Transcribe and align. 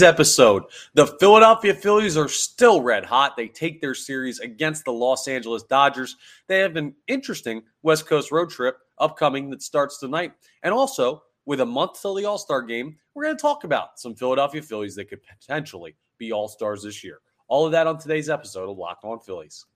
episode. 0.00 0.62
The 0.94 1.06
Philadelphia 1.06 1.74
Phillies 1.74 2.16
are 2.16 2.28
still 2.28 2.80
red 2.80 3.04
hot. 3.04 3.36
They 3.36 3.48
take 3.48 3.80
their 3.80 3.94
series 3.94 4.38
against 4.38 4.84
the 4.84 4.92
Los 4.92 5.26
Angeles 5.26 5.64
Dodgers. 5.64 6.16
They 6.46 6.60
have 6.60 6.76
an 6.76 6.94
interesting 7.08 7.62
West 7.82 8.06
Coast 8.06 8.30
road 8.30 8.50
trip 8.50 8.78
upcoming 8.98 9.50
that 9.50 9.62
starts 9.62 9.98
tonight. 9.98 10.32
And 10.62 10.72
also, 10.72 11.24
with 11.44 11.60
a 11.60 11.66
month 11.66 12.00
till 12.00 12.14
the 12.14 12.24
All 12.24 12.38
Star 12.38 12.62
game, 12.62 12.96
we're 13.14 13.24
going 13.24 13.36
to 13.36 13.42
talk 13.42 13.64
about 13.64 13.98
some 13.98 14.14
Philadelphia 14.14 14.62
Phillies 14.62 14.94
that 14.94 15.08
could 15.08 15.20
potentially 15.24 15.96
be 16.18 16.30
All 16.30 16.48
Stars 16.48 16.84
this 16.84 17.02
year. 17.02 17.18
All 17.48 17.66
of 17.66 17.72
that 17.72 17.88
on 17.88 17.98
today's 17.98 18.30
episode 18.30 18.70
of 18.70 18.78
Locked 18.78 19.04
On 19.04 19.18
Phillies. 19.18 19.66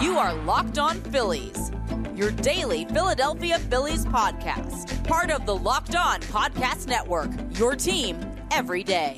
You 0.00 0.18
are 0.18 0.34
Locked 0.44 0.78
On 0.78 1.00
Phillies, 1.00 1.72
your 2.20 2.30
daily 2.32 2.84
Philadelphia 2.84 3.58
Phillies 3.58 4.04
podcast. 4.04 5.02
Part 5.08 5.30
of 5.30 5.46
the 5.46 5.56
Locked 5.56 5.96
On 5.96 6.20
Podcast 6.20 6.86
Network, 6.86 7.30
your 7.58 7.74
team 7.74 8.20
every 8.50 8.84
day. 8.84 9.16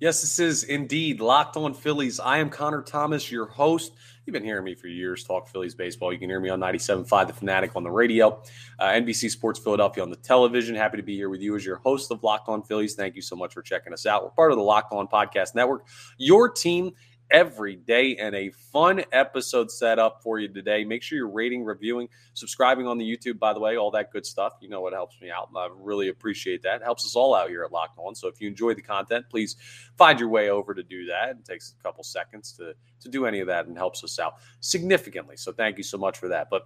Yes, 0.00 0.20
this 0.20 0.38
is 0.38 0.62
indeed 0.62 1.20
Locked 1.20 1.56
On 1.56 1.74
Phillies. 1.74 2.20
I 2.20 2.38
am 2.38 2.50
Connor 2.50 2.82
Thomas, 2.82 3.32
your 3.32 3.46
host. 3.46 3.94
You've 4.24 4.32
been 4.32 4.44
hearing 4.44 4.62
me 4.62 4.76
for 4.76 4.86
years 4.86 5.24
talk 5.24 5.48
Phillies 5.48 5.74
baseball. 5.74 6.12
You 6.12 6.20
can 6.20 6.30
hear 6.30 6.38
me 6.38 6.50
on 6.50 6.60
97.5 6.60 7.26
The 7.26 7.32
Fanatic 7.32 7.74
on 7.74 7.82
the 7.82 7.90
radio, 7.90 8.40
uh, 8.78 8.90
NBC 8.90 9.28
Sports 9.28 9.58
Philadelphia 9.58 10.04
on 10.04 10.10
the 10.10 10.16
television. 10.16 10.76
Happy 10.76 10.98
to 10.98 11.02
be 11.02 11.16
here 11.16 11.28
with 11.28 11.40
you 11.40 11.56
as 11.56 11.66
your 11.66 11.78
host 11.78 12.12
of 12.12 12.22
Locked 12.22 12.48
On 12.48 12.62
Phillies. 12.62 12.94
Thank 12.94 13.16
you 13.16 13.22
so 13.22 13.34
much 13.34 13.52
for 13.52 13.60
checking 13.60 13.92
us 13.92 14.06
out. 14.06 14.22
We're 14.22 14.30
part 14.30 14.52
of 14.52 14.56
the 14.56 14.62
Locked 14.62 14.92
On 14.92 15.08
Podcast 15.08 15.56
Network, 15.56 15.88
your 16.16 16.48
team 16.48 16.92
every 17.30 17.76
day 17.76 18.16
and 18.16 18.34
a 18.34 18.50
fun 18.50 19.04
episode 19.12 19.70
set 19.70 19.98
up 19.98 20.22
for 20.22 20.38
you 20.38 20.48
today. 20.48 20.84
Make 20.84 21.02
sure 21.02 21.16
you're 21.18 21.28
rating, 21.28 21.64
reviewing, 21.64 22.08
subscribing 22.34 22.86
on 22.86 22.98
the 22.98 23.04
YouTube, 23.04 23.38
by 23.38 23.52
the 23.52 23.60
way, 23.60 23.76
all 23.76 23.90
that 23.92 24.10
good 24.12 24.24
stuff. 24.24 24.54
You 24.60 24.68
know 24.68 24.80
what 24.80 24.92
helps 24.92 25.20
me 25.20 25.30
out. 25.30 25.50
I 25.56 25.68
really 25.74 26.08
appreciate 26.08 26.62
that. 26.62 26.76
It 26.76 26.84
helps 26.84 27.04
us 27.04 27.16
all 27.16 27.34
out 27.34 27.48
here 27.48 27.64
at 27.64 27.72
Locked 27.72 27.98
On. 27.98 28.14
So 28.14 28.28
if 28.28 28.40
you 28.40 28.48
enjoy 28.48 28.74
the 28.74 28.82
content, 28.82 29.26
please 29.30 29.56
find 29.96 30.18
your 30.18 30.28
way 30.28 30.50
over 30.50 30.74
to 30.74 30.82
do 30.82 31.06
that. 31.06 31.30
It 31.30 31.44
takes 31.44 31.74
a 31.78 31.82
couple 31.82 32.04
seconds 32.04 32.52
to, 32.52 32.74
to 33.00 33.08
do 33.08 33.26
any 33.26 33.40
of 33.40 33.48
that 33.48 33.66
and 33.66 33.76
helps 33.76 34.02
us 34.04 34.18
out 34.18 34.34
significantly. 34.60 35.36
So 35.36 35.52
thank 35.52 35.78
you 35.78 35.84
so 35.84 35.98
much 35.98 36.18
for 36.18 36.28
that. 36.28 36.48
But 36.50 36.62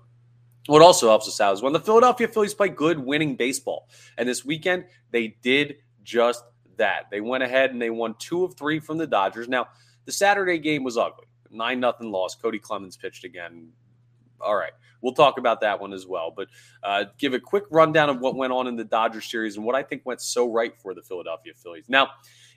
what 0.67 0.83
also 0.83 1.09
helps 1.09 1.27
us 1.27 1.41
out 1.41 1.55
is 1.55 1.63
when 1.63 1.73
the 1.73 1.81
Philadelphia 1.81 2.29
Phillies 2.29 2.55
play 2.55 2.69
good, 2.69 2.99
winning 2.99 3.35
baseball. 3.37 3.89
And 4.17 4.29
this 4.29 4.45
weekend, 4.45 4.85
they 5.11 5.37
did 5.43 5.77
just 6.05 6.45
that. 6.77 7.11
They 7.11 7.21
went 7.21 7.43
ahead 7.43 7.71
and 7.71 7.83
they 7.83 7.91
won 7.91 8.15
two 8.19 8.45
of 8.45 8.57
three 8.57 8.79
from 8.79 8.99
the 8.99 9.07
Dodgers. 9.07 9.49
Now, 9.49 9.69
the 10.05 10.13
Saturday 10.13 10.59
game 10.59 10.85
was 10.85 10.97
ugly. 10.97 11.27
9 11.51 11.81
nothing 11.81 12.11
loss. 12.11 12.37
Kody 12.37 12.61
Clemens 12.61 12.97
pitched 12.97 13.25
again. 13.25 13.69
All 14.41 14.57
right. 14.57 14.73
We'll 15.03 15.15
talk 15.15 15.39
about 15.39 15.61
that 15.61 15.81
one 15.81 15.93
as 15.93 16.07
well. 16.07 16.33
But 16.35 16.49
uh, 16.83 17.05
give 17.19 17.35
a 17.35 17.41
quick 17.41 17.65
rundown 17.71 18.09
of 18.09 18.21
what 18.21 18.37
went 18.37 18.53
on 18.53 18.67
in 18.67 18.77
the 18.77 18.85
Dodgers 18.85 19.27
series 19.27 19.57
and 19.57 19.65
what 19.65 19.75
I 19.75 19.83
think 19.83 20.03
went 20.05 20.21
so 20.21 20.51
right 20.51 20.73
for 20.81 20.95
the 20.95 21.03
Philadelphia 21.03 21.53
Phillies. 21.55 21.85
Now, 21.89 22.11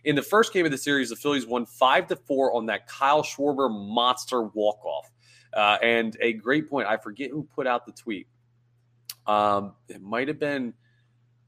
in 0.03 0.16
the 0.16 0.21
first 0.21 0.53
game 0.53 0.66
of 0.66 0.71
the 0.71 0.77
series, 0.77 1.09
the 1.09 1.16
Phillies 1.16 1.45
won 1.45 1.66
5 1.66 2.07
to 2.07 2.16
4 2.16 2.53
on 2.53 2.67
that 2.67 2.88
Kyle 2.88 3.23
Schwarber 3.23 3.69
monster 3.69 4.43
walk 4.43 4.83
off. 4.85 5.11
Uh, 5.53 5.77
and 5.81 6.17
a 6.21 6.33
great 6.33 6.69
point. 6.69 6.88
I 6.88 6.97
forget 6.97 7.31
who 7.31 7.43
put 7.43 7.66
out 7.66 7.85
the 7.85 7.93
tweet. 7.93 8.27
Um, 9.25 9.73
it 9.88 10.01
might 10.01 10.27
have 10.27 10.39
been 10.39 10.73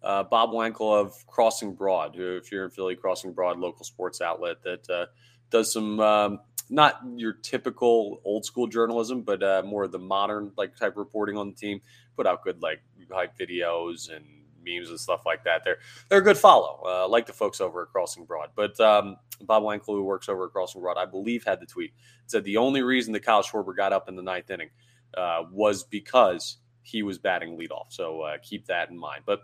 uh, 0.01 0.23
Bob 0.23 0.51
Wankel 0.51 0.99
of 0.99 1.13
Crossing 1.27 1.73
Broad, 1.75 2.15
who, 2.15 2.37
if 2.37 2.51
you're 2.51 2.65
in 2.65 2.71
Philly, 2.71 2.95
Crossing 2.95 3.33
Broad, 3.33 3.59
local 3.59 3.83
sports 3.83 4.21
outlet 4.21 4.63
that 4.63 4.89
uh, 4.89 5.05
does 5.49 5.71
some 5.71 5.99
um, 5.99 6.39
not 6.69 7.01
your 7.15 7.33
typical 7.33 8.21
old 8.25 8.45
school 8.45 8.67
journalism, 8.67 9.21
but 9.21 9.41
uh, 9.41 9.63
more 9.65 9.83
of 9.83 9.91
the 9.91 9.99
modern 9.99 10.51
like 10.57 10.75
type 10.75 10.97
reporting 10.97 11.37
on 11.37 11.49
the 11.49 11.55
team. 11.55 11.81
Put 12.15 12.27
out 12.27 12.43
good 12.43 12.61
like 12.61 12.81
hype 13.11 13.37
videos 13.37 14.13
and 14.13 14.25
memes 14.65 14.89
and 14.89 14.99
stuff 14.99 15.21
like 15.25 15.43
that. 15.45 15.63
They're 15.63 15.77
they're 16.09 16.19
a 16.19 16.23
good 16.23 16.37
follow, 16.37 16.81
uh, 16.85 17.07
like 17.07 17.25
the 17.25 17.33
folks 17.33 17.61
over 17.61 17.83
at 17.83 17.89
Crossing 17.89 18.25
Broad. 18.25 18.49
But 18.55 18.79
um, 18.79 19.17
Bob 19.41 19.63
Wankel, 19.63 19.85
who 19.87 20.03
works 20.03 20.29
over 20.29 20.45
at 20.45 20.51
Crossing 20.51 20.81
Broad, 20.81 20.97
I 20.97 21.05
believe 21.05 21.43
had 21.43 21.59
the 21.59 21.65
tweet 21.65 21.93
said 22.25 22.43
the 22.43 22.57
only 22.57 22.81
reason 22.81 23.13
that 23.13 23.21
Kyle 23.23 23.43
Schwarber 23.43 23.75
got 23.75 23.93
up 23.93 24.09
in 24.09 24.15
the 24.15 24.21
ninth 24.21 24.49
inning 24.49 24.69
uh, 25.15 25.43
was 25.51 25.83
because 25.83 26.57
he 26.81 27.03
was 27.03 27.17
batting 27.17 27.57
leadoff. 27.57 27.87
So 27.89 28.21
uh, 28.21 28.37
keep 28.41 28.65
that 28.67 28.89
in 28.89 28.97
mind. 28.97 29.23
But 29.25 29.41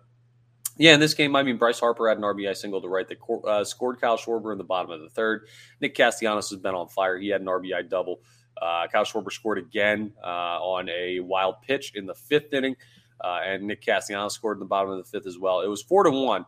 yeah, 0.77 0.93
in 0.93 0.99
this 0.99 1.13
game, 1.13 1.35
I 1.35 1.43
mean, 1.43 1.57
Bryce 1.57 1.79
Harper 1.79 2.09
had 2.09 2.17
an 2.17 2.23
RBI 2.23 2.55
single 2.55 2.81
to 2.81 2.87
right 2.87 3.07
that 3.07 3.47
uh, 3.47 3.63
scored 3.63 4.01
Kyle 4.01 4.17
Schwarber 4.17 4.51
in 4.51 4.57
the 4.57 4.63
bottom 4.63 4.89
of 4.91 5.01
the 5.01 5.09
third. 5.09 5.47
Nick 5.79 5.95
Castellanos 5.95 6.49
has 6.49 6.59
been 6.59 6.73
on 6.73 6.87
fire. 6.87 7.17
He 7.17 7.29
had 7.29 7.41
an 7.41 7.47
RBI 7.47 7.89
double. 7.89 8.21
Uh, 8.59 8.87
Kyle 8.91 9.03
Schwarber 9.03 9.31
scored 9.31 9.59
again 9.59 10.13
uh, 10.23 10.27
on 10.27 10.89
a 10.89 11.19
wild 11.19 11.55
pitch 11.61 11.93
in 11.95 12.05
the 12.05 12.15
fifth 12.15 12.53
inning, 12.53 12.75
uh, 13.21 13.39
and 13.45 13.63
Nick 13.63 13.81
Castellanos 13.81 14.33
scored 14.33 14.57
in 14.57 14.59
the 14.59 14.65
bottom 14.65 14.91
of 14.91 14.97
the 14.97 15.03
fifth 15.03 15.27
as 15.27 15.37
well. 15.37 15.61
It 15.61 15.67
was 15.67 15.83
four 15.83 16.03
to 16.03 16.11
one, 16.11 16.45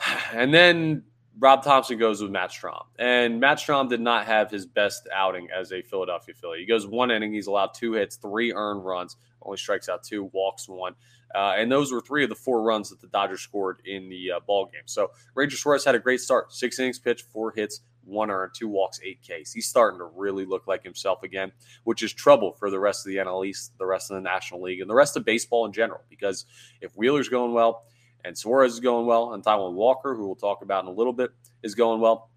and 0.32 0.54
then 0.54 1.04
Rob 1.38 1.62
Thompson 1.62 1.98
goes 1.98 2.22
with 2.22 2.30
Matt 2.30 2.50
Strahm, 2.50 2.84
and 2.98 3.38
Matt 3.38 3.58
Strahm 3.58 3.88
did 3.88 4.00
not 4.00 4.26
have 4.26 4.50
his 4.50 4.66
best 4.66 5.08
outing 5.12 5.48
as 5.54 5.72
a 5.72 5.82
Philadelphia 5.82 6.34
Philly. 6.34 6.60
He 6.60 6.66
goes 6.66 6.86
one 6.86 7.10
inning, 7.10 7.34
he's 7.34 7.48
allowed 7.48 7.74
two 7.74 7.92
hits, 7.92 8.16
three 8.16 8.52
earned 8.52 8.84
runs, 8.84 9.16
only 9.42 9.58
strikes 9.58 9.88
out 9.88 10.04
two, 10.04 10.24
walks 10.32 10.68
one. 10.68 10.94
Uh, 11.34 11.54
and 11.56 11.70
those 11.70 11.92
were 11.92 12.00
three 12.00 12.22
of 12.22 12.30
the 12.30 12.36
four 12.36 12.62
runs 12.62 12.90
that 12.90 13.00
the 13.00 13.08
Dodgers 13.08 13.40
scored 13.40 13.82
in 13.84 14.08
the 14.08 14.32
uh, 14.32 14.40
ball 14.46 14.66
game. 14.66 14.82
So 14.86 15.10
Ranger 15.34 15.56
Suarez 15.56 15.84
had 15.84 15.94
a 15.94 15.98
great 15.98 16.20
start: 16.20 16.52
six 16.52 16.78
innings 16.78 16.98
pitched, 16.98 17.26
four 17.32 17.52
hits, 17.52 17.80
one 18.04 18.30
earned, 18.30 18.52
two 18.56 18.68
walks, 18.68 19.00
eight 19.02 19.20
Ks. 19.22 19.52
He's 19.52 19.66
starting 19.66 19.98
to 19.98 20.04
really 20.04 20.44
look 20.44 20.66
like 20.66 20.84
himself 20.84 21.22
again, 21.22 21.52
which 21.84 22.02
is 22.02 22.12
trouble 22.12 22.52
for 22.52 22.70
the 22.70 22.78
rest 22.78 23.06
of 23.06 23.12
the 23.12 23.18
NL 23.18 23.46
East, 23.46 23.72
the 23.78 23.86
rest 23.86 24.10
of 24.10 24.16
the 24.16 24.20
National 24.20 24.62
League, 24.62 24.80
and 24.80 24.88
the 24.88 24.94
rest 24.94 25.16
of 25.16 25.24
baseball 25.24 25.66
in 25.66 25.72
general. 25.72 26.02
Because 26.08 26.46
if 26.80 26.92
Wheeler's 26.94 27.28
going 27.28 27.52
well 27.52 27.84
and 28.24 28.36
Suarez 28.36 28.72
is 28.72 28.80
going 28.80 29.06
well, 29.06 29.34
and 29.34 29.44
Taijuan 29.44 29.74
Walker, 29.74 30.14
who 30.14 30.26
we'll 30.26 30.36
talk 30.36 30.62
about 30.62 30.84
in 30.84 30.88
a 30.88 30.94
little 30.94 31.12
bit, 31.12 31.30
is 31.62 31.74
going 31.74 32.00
well, 32.00 32.30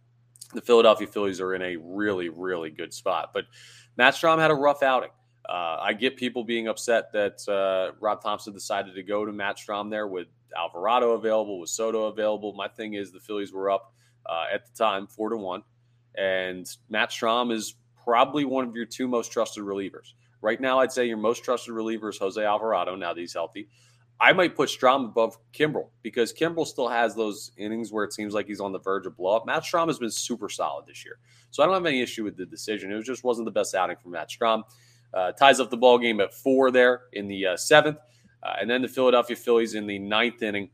the 0.53 0.61
Philadelphia 0.61 1.07
Phillies 1.07 1.41
are 1.41 1.53
in 1.53 1.61
a 1.61 1.75
really, 1.77 2.29
really 2.29 2.69
good 2.69 2.93
spot. 2.93 3.31
But 3.33 3.45
Matt 3.95 4.13
Strahm 4.13 4.39
had 4.39 4.51
a 4.51 4.55
rough 4.55 4.83
outing. 4.83 5.09
Uh, 5.47 5.77
I 5.81 5.93
get 5.93 6.17
people 6.17 6.43
being 6.43 6.67
upset 6.67 7.11
that 7.13 7.47
uh, 7.47 7.95
Rob 8.01 8.21
Thompson 8.21 8.53
decided 8.53 8.95
to 8.95 9.03
go 9.03 9.25
to 9.25 9.31
Matt 9.31 9.57
Strahm 9.57 9.89
there 9.89 10.07
with 10.07 10.27
Alvarado 10.57 11.11
available, 11.11 11.59
with 11.59 11.69
Soto 11.69 12.05
available. 12.05 12.53
My 12.53 12.67
thing 12.67 12.95
is 12.95 13.11
the 13.11 13.19
Phillies 13.19 13.53
were 13.53 13.71
up 13.71 13.93
uh, 14.25 14.45
at 14.53 14.65
the 14.65 14.71
time 14.77 15.07
four 15.07 15.29
to 15.29 15.37
one, 15.37 15.63
and 16.15 16.67
Matt 16.89 17.11
Strahm 17.11 17.53
is 17.53 17.75
probably 18.03 18.43
one 18.43 18.67
of 18.67 18.75
your 18.75 18.85
two 18.85 19.07
most 19.07 19.31
trusted 19.31 19.63
relievers 19.63 20.13
right 20.41 20.59
now. 20.59 20.79
I'd 20.79 20.91
say 20.91 21.05
your 21.05 21.17
most 21.17 21.43
trusted 21.43 21.73
reliever 21.73 22.09
is 22.09 22.17
Jose 22.17 22.43
Alvarado. 22.43 22.95
Now 22.95 23.13
that 23.13 23.19
he's 23.19 23.33
healthy, 23.33 23.69
I 24.19 24.33
might 24.33 24.55
put 24.55 24.69
Strahm 24.69 25.05
above 25.05 25.37
Kimbrel 25.53 25.89
because 26.01 26.33
Kimbrel 26.33 26.65
still 26.65 26.89
has 26.89 27.15
those 27.15 27.51
innings 27.57 27.91
where 27.91 28.03
it 28.03 28.13
seems 28.13 28.33
like 28.33 28.47
he's 28.47 28.59
on 28.59 28.71
the 28.71 28.79
verge 28.79 29.05
of 29.05 29.15
blow 29.15 29.37
up. 29.37 29.45
Matt 29.45 29.63
Strahm 29.63 29.87
has 29.87 29.99
been 29.99 30.11
super 30.11 30.49
solid 30.49 30.87
this 30.87 31.05
year, 31.05 31.19
so 31.51 31.63
I 31.63 31.65
don't 31.65 31.75
have 31.75 31.85
any 31.85 32.01
issue 32.01 32.23
with 32.23 32.35
the 32.35 32.45
decision. 32.45 32.91
It 32.91 33.03
just 33.03 33.23
wasn't 33.23 33.45
the 33.45 33.51
best 33.51 33.75
outing 33.75 33.97
for 34.01 34.09
Matt 34.09 34.29
Strahm. 34.29 34.63
Uh, 35.13 35.31
ties 35.31 35.59
up 35.59 35.69
the 35.69 35.77
ball 35.77 35.97
game 35.97 36.19
at 36.19 36.33
four 36.33 36.69
there 36.69 37.03
in 37.13 37.27
the 37.27 37.47
uh, 37.47 37.57
seventh, 37.57 37.97
uh, 38.43 38.55
and 38.59 38.69
then 38.69 38.81
the 38.81 38.87
Philadelphia 38.87 39.35
Phillies 39.35 39.73
in 39.73 39.87
the 39.87 39.99
ninth 39.99 40.43
inning. 40.43 40.69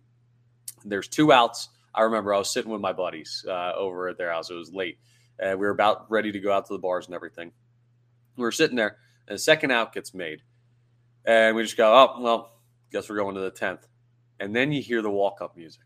There's 0.83 1.07
two 1.07 1.31
outs. 1.31 1.69
I 1.95 2.01
remember 2.01 2.33
I 2.33 2.39
was 2.39 2.51
sitting 2.51 2.71
with 2.71 2.81
my 2.81 2.94
buddies 2.94 3.45
uh, 3.47 3.73
over 3.77 4.09
at 4.09 4.17
their 4.17 4.31
house. 4.31 4.49
It 4.49 4.55
was 4.55 4.71
late, 4.73 4.97
and 5.39 5.59
we 5.59 5.66
were 5.66 5.71
about 5.71 6.09
ready 6.09 6.31
to 6.31 6.39
go 6.39 6.51
out 6.51 6.66
to 6.67 6.73
the 6.73 6.79
bars 6.79 7.05
and 7.05 7.16
everything. 7.16 7.51
We 8.35 8.41
were 8.41 8.51
sitting 8.51 8.75
there, 8.75 8.97
and 9.27 9.35
the 9.35 9.39
second 9.39 9.71
out 9.71 9.94
gets 9.94 10.13
made, 10.13 10.41
and 11.25 11.55
we 11.55 11.61
just 11.63 11.77
go, 11.77 11.94
"Oh 11.94 12.21
well, 12.21 12.53
guess 12.94 13.09
we're 13.09 13.17
going 13.17 13.35
to 13.35 13.41
the 13.41 13.51
tenth. 13.51 13.88
And 14.39 14.55
then 14.55 14.71
you 14.71 14.81
hear 14.81 15.01
the 15.01 15.09
walk-up 15.09 15.57
music, 15.57 15.83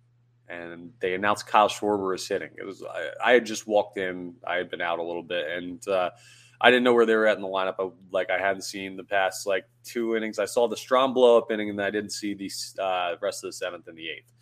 and 0.47 0.91
they 0.99 1.15
announce 1.15 1.41
Kyle 1.41 1.69
Schwarber 1.69 2.13
is 2.13 2.27
hitting. 2.27 2.51
It 2.57 2.65
was 2.65 2.83
I, 2.83 3.09
I 3.23 3.31
had 3.33 3.45
just 3.45 3.67
walked 3.67 3.97
in. 3.97 4.35
I 4.45 4.55
had 4.55 4.69
been 4.69 4.81
out 4.81 4.99
a 4.99 5.03
little 5.03 5.23
bit, 5.23 5.47
and 5.49 5.85
uh, 5.87 6.11
I 6.59 6.71
didn't 6.71 6.83
know 6.83 6.93
where 6.93 7.05
they 7.05 7.15
were 7.15 7.27
at 7.27 7.37
in 7.37 7.43
the 7.43 7.47
lineup. 7.47 7.75
I, 7.79 7.89
like 8.11 8.29
I 8.29 8.39
hadn't 8.39 8.63
seen 8.63 8.97
the 8.97 9.03
past 9.03 9.45
like 9.45 9.65
two 9.83 10.15
innings. 10.15 10.39
I 10.39 10.45
saw 10.45 10.67
the 10.67 10.75
Strahm 10.75 11.13
blow 11.13 11.37
up 11.37 11.51
inning, 11.51 11.69
and 11.69 11.81
I 11.81 11.91
didn't 11.91 12.11
see 12.11 12.33
the 12.33 12.49
uh, 12.81 13.15
rest 13.21 13.43
of 13.43 13.49
the 13.49 13.53
seventh 13.53 13.87
and 13.87 13.97
the 13.97 14.09
eighth. 14.09 14.33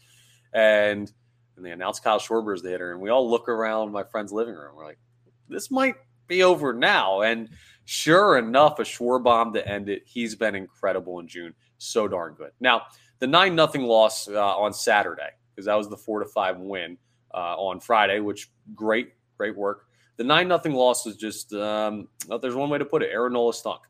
And 0.53 1.11
and 1.55 1.65
they 1.65 1.71
announced 1.71 2.03
Kyle 2.03 2.19
Schwarber 2.19 2.53
as 2.53 2.61
the 2.61 2.69
hitter, 2.69 2.91
and 2.91 3.01
we 3.01 3.09
all 3.09 3.29
look 3.29 3.47
around 3.49 3.91
my 3.91 4.03
friend's 4.03 4.31
living 4.31 4.55
room. 4.55 4.75
We're 4.75 4.85
like, 4.85 4.99
this 5.47 5.71
might 5.71 5.95
be 6.27 6.43
over 6.43 6.73
now. 6.73 7.21
And 7.21 7.49
sure 7.85 8.37
enough, 8.37 8.79
a 8.79 8.83
Schwarber 8.83 9.23
bomb 9.23 9.53
to 9.53 9.67
end 9.67 9.89
it. 9.89 10.03
He's 10.05 10.35
been 10.35 10.55
incredible 10.55 11.19
in 11.19 11.27
June, 11.27 11.53
so 11.77 12.07
darn 12.07 12.33
good. 12.33 12.51
Now 12.59 12.83
the 13.19 13.27
nine 13.27 13.55
nothing 13.55 13.83
loss 13.83 14.27
uh, 14.27 14.57
on 14.57 14.73
Saturday 14.73 15.29
because 15.53 15.65
that 15.65 15.75
was 15.75 15.89
the 15.89 15.97
four 15.97 16.19
to 16.19 16.25
five 16.25 16.57
win 16.57 16.97
uh, 17.33 17.55
on 17.57 17.79
Friday, 17.79 18.19
which 18.19 18.51
great, 18.73 19.13
great 19.37 19.55
work. 19.55 19.87
The 20.17 20.23
nine 20.23 20.47
nothing 20.47 20.73
loss 20.73 21.05
was 21.05 21.17
just 21.17 21.53
um, 21.53 22.07
well, 22.27 22.39
there's 22.39 22.55
one 22.55 22.69
way 22.69 22.77
to 22.77 22.85
put 22.85 23.03
it. 23.03 23.09
Aaron 23.11 23.33
Nola 23.33 23.53
stunk. 23.53 23.81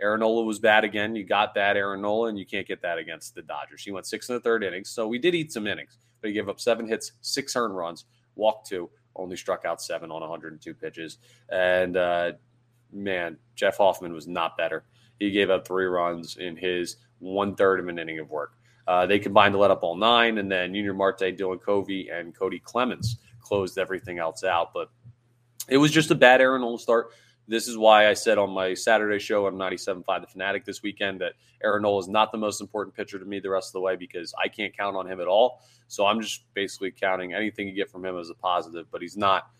Aaron 0.00 0.20
Nola 0.20 0.44
was 0.44 0.58
bad 0.58 0.84
again. 0.84 1.14
You 1.14 1.24
got 1.24 1.54
that 1.54 1.76
Aaron 1.76 2.02
Nola, 2.02 2.28
and 2.28 2.38
you 2.38 2.44
can't 2.44 2.66
get 2.66 2.82
that 2.82 2.98
against 2.98 3.34
the 3.34 3.42
Dodgers. 3.42 3.84
He 3.84 3.92
went 3.92 4.06
six 4.06 4.28
in 4.28 4.34
the 4.34 4.40
third 4.40 4.64
innings, 4.64 4.90
so 4.90 5.06
we 5.06 5.18
did 5.18 5.34
eat 5.34 5.52
some 5.52 5.66
innings, 5.66 5.98
but 6.20 6.28
he 6.28 6.34
gave 6.34 6.48
up 6.48 6.60
seven 6.60 6.86
hits, 6.86 7.12
six 7.20 7.54
earned 7.54 7.76
runs, 7.76 8.04
walked 8.34 8.68
two, 8.68 8.90
only 9.14 9.36
struck 9.36 9.64
out 9.64 9.80
seven 9.80 10.10
on 10.10 10.20
102 10.20 10.74
pitches. 10.74 11.18
And 11.50 11.96
uh, 11.96 12.32
man, 12.92 13.36
Jeff 13.54 13.76
Hoffman 13.76 14.12
was 14.12 14.26
not 14.26 14.56
better. 14.56 14.84
He 15.18 15.30
gave 15.30 15.50
up 15.50 15.66
three 15.66 15.86
runs 15.86 16.36
in 16.36 16.56
his 16.56 16.96
one 17.20 17.54
third 17.54 17.78
of 17.78 17.88
an 17.88 17.98
inning 17.98 18.18
of 18.18 18.28
work. 18.28 18.54
Uh, 18.88 19.06
they 19.06 19.18
combined 19.18 19.52
to 19.52 19.58
let 19.58 19.70
up 19.70 19.84
all 19.84 19.96
nine, 19.96 20.38
and 20.38 20.50
then 20.50 20.74
Yunior 20.74 20.94
Marte, 20.94 21.20
Dylan 21.20 21.62
Covey, 21.62 22.08
and 22.08 22.36
Kody 22.36 22.60
Clemens 22.60 23.18
closed 23.40 23.78
everything 23.78 24.18
else 24.18 24.42
out. 24.42 24.72
But 24.74 24.90
it 25.68 25.76
was 25.78 25.90
just 25.90 26.10
a 26.10 26.14
bad 26.14 26.40
Aaron 26.40 26.62
Nola 26.62 26.78
start. 26.78 27.10
This 27.48 27.66
is 27.66 27.76
why 27.76 28.08
I 28.08 28.14
said 28.14 28.38
on 28.38 28.50
my 28.50 28.72
Saturday 28.72 29.18
show 29.18 29.46
on 29.46 29.54
97.5 29.54 30.20
The 30.20 30.26
Fanatic 30.28 30.64
this 30.64 30.82
weekend 30.82 31.20
that 31.20 31.32
Aaron 31.62 31.82
Nola 31.82 31.98
is 31.98 32.08
not 32.08 32.30
the 32.30 32.38
most 32.38 32.60
important 32.60 32.94
pitcher 32.94 33.18
to 33.18 33.24
me 33.24 33.40
the 33.40 33.50
rest 33.50 33.70
of 33.70 33.72
the 33.74 33.80
way 33.80 33.96
because 33.96 34.32
I 34.42 34.48
can't 34.48 34.76
count 34.76 34.96
on 34.96 35.10
him 35.10 35.20
at 35.20 35.26
all. 35.26 35.62
So 35.88 36.06
I'm 36.06 36.20
just 36.20 36.44
basically 36.54 36.92
counting 36.92 37.34
anything 37.34 37.68
you 37.68 37.74
get 37.74 37.90
from 37.90 38.04
him 38.04 38.16
as 38.16 38.30
a 38.30 38.34
positive, 38.34 38.86
but 38.90 39.02
he's 39.02 39.16
not. 39.16 39.50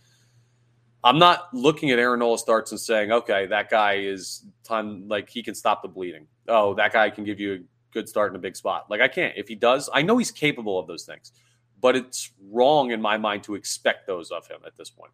I'm 1.04 1.19
not 1.19 1.52
looking 1.52 1.90
at 1.90 1.99
Aaron 1.99 2.20
Nola 2.20 2.38
starts 2.38 2.70
and 2.70 2.81
saying, 2.81 3.10
okay, 3.10 3.46
that 3.46 3.69
guy 3.69 3.94
is 3.94 4.46
ton 4.62 5.08
like 5.08 5.28
he 5.28 5.43
can 5.43 5.55
stop 5.55 5.82
the 5.82 5.88
bleeding. 5.88 6.28
Oh, 6.46 6.75
that 6.75 6.93
guy 6.93 7.10
can 7.10 7.25
give 7.25 7.40
you 7.40 7.55
a 7.55 7.58
good 7.93 8.08
start 8.08 8.31
in 8.31 8.37
a 8.37 8.38
big 8.38 8.55
spot. 8.55 8.87
Like 8.88 9.00
I 9.00 9.08
can't. 9.08 9.34
If 9.37 9.48
he 9.48 9.56
does, 9.56 9.90
I 9.93 10.02
know 10.02 10.16
he's 10.16 10.31
capable 10.31 10.78
of 10.78 10.87
those 10.87 11.05
things, 11.05 11.32
but 11.81 11.96
it's 11.96 12.31
wrong 12.50 12.93
in 12.93 13.02
my 13.02 13.19
mind 13.19 13.43
to 13.44 13.56
expect 13.56 14.06
those 14.06 14.31
of 14.31 14.46
him 14.46 14.60
at 14.64 14.76
this 14.76 14.90
point. 14.90 15.12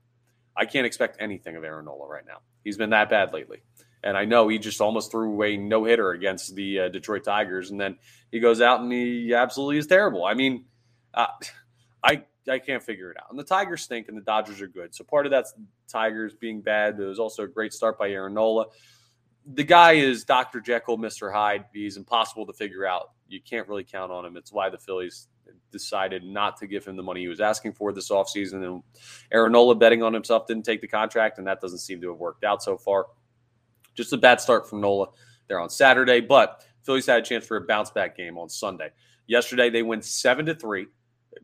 I 0.59 0.67
can't 0.67 0.87
expect 0.87 1.19
anything 1.21 1.55
of 1.55 1.63
Aaron 1.63 1.85
Nola 1.85 2.09
right 2.09 2.27
now. 2.27 2.39
He's 2.65 2.77
been 2.77 2.91
that 2.91 3.09
bad 3.09 3.33
lately. 3.33 3.63
And 4.03 4.17
I 4.17 4.25
know 4.25 4.49
he 4.49 4.59
just 4.59 4.81
almost 4.81 5.11
threw 5.11 5.41
a 5.43 5.57
no 5.57 5.85
hitter 5.85 6.11
against 6.11 6.55
the 6.55 6.81
uh, 6.81 6.89
Detroit 6.89 7.25
Tigers, 7.25 7.71
and 7.71 7.81
then 7.81 7.97
he 8.31 8.41
goes 8.41 8.61
out 8.61 8.81
and 8.81 8.93
he 8.93 9.35
absolutely 9.35 9.79
is 9.79 9.87
terrible. 9.87 10.25
I 10.25 10.35
mean, 10.35 10.67
uh, 11.15 11.27
I 12.03 12.25
I 12.49 12.59
can't 12.59 12.83
figure 12.83 13.11
it 13.11 13.17
out. 13.21 13.27
And 13.31 13.39
the 13.39 13.45
Tigers 13.45 13.83
stink, 13.83 14.09
and 14.09 14.17
the 14.17 14.23
Dodgers 14.23 14.61
are 14.61 14.69
good. 14.69 14.95
So 14.95 15.05
part 15.05 15.27
of 15.27 15.31
that's 15.31 15.53
Tigers 15.89 16.35
being 16.35 16.61
bad. 16.61 16.97
There 16.97 17.09
was 17.09 17.19
also 17.19 17.45
a 17.45 17.49
great 17.49 17.73
start 17.73 17.99
by 17.99 18.11
Aaron 18.11 18.35
Nola. 18.35 18.67
The 19.47 19.65
guy 19.65 19.93
is 19.93 20.25
Dr. 20.25 20.61
Jekyll, 20.61 20.99
Mr. 20.99 21.33
Hyde. 21.33 21.65
He's 21.73 21.97
impossible 21.97 22.47
to 22.47 22.53
figure 22.53 22.87
out. 22.87 23.11
You 23.29 23.41
can't 23.41 23.69
really 23.69 23.85
count 23.85 24.13
on 24.13 24.25
him. 24.25 24.37
It's 24.37 24.53
why 24.53 24.71
the 24.71 24.79
Phillies 24.79 25.29
decided 25.71 26.25
not 26.25 26.57
to 26.59 26.67
give 26.67 26.85
him 26.85 26.97
the 26.97 27.03
money 27.03 27.21
he 27.21 27.29
was 27.29 27.41
asking 27.41 27.73
for 27.73 27.93
this 27.93 28.11
offseason. 28.11 28.65
And 28.65 28.83
Aaron 29.33 29.53
Nola 29.53 29.75
betting 29.75 30.03
on 30.03 30.15
himself 30.15 30.47
didn't 30.47 30.65
take 30.65 30.81
the 30.81 30.89
contract, 30.89 31.39
and 31.39 31.47
that 31.47 31.61
doesn't 31.61 31.79
seem 31.79 32.01
to 32.01 32.09
have 32.09 32.19
worked 32.19 32.45
out 32.45 32.63
so 32.63 32.77
far. 32.77 33.07
Just 33.95 34.13
a 34.13 34.17
bad 34.17 34.41
start 34.41 34.69
from 34.69 34.81
Nola 34.81 35.09
there 35.49 35.61
on 35.61 35.69
Saturday, 35.71 36.21
but 36.21 36.65
Phillies 36.83 37.07
had 37.07 37.19
a 37.19 37.23
chance 37.23 37.47
for 37.47 37.57
a 37.57 37.61
bounce 37.63 37.91
back 37.91 38.17
game 38.17 38.39
on 38.39 38.49
Sunday. 38.49 38.91
Yesterday, 39.27 39.71
they 39.71 39.83
went 39.83 40.05
seven 40.05 40.47
to 40.47 40.55
three. 40.55 40.87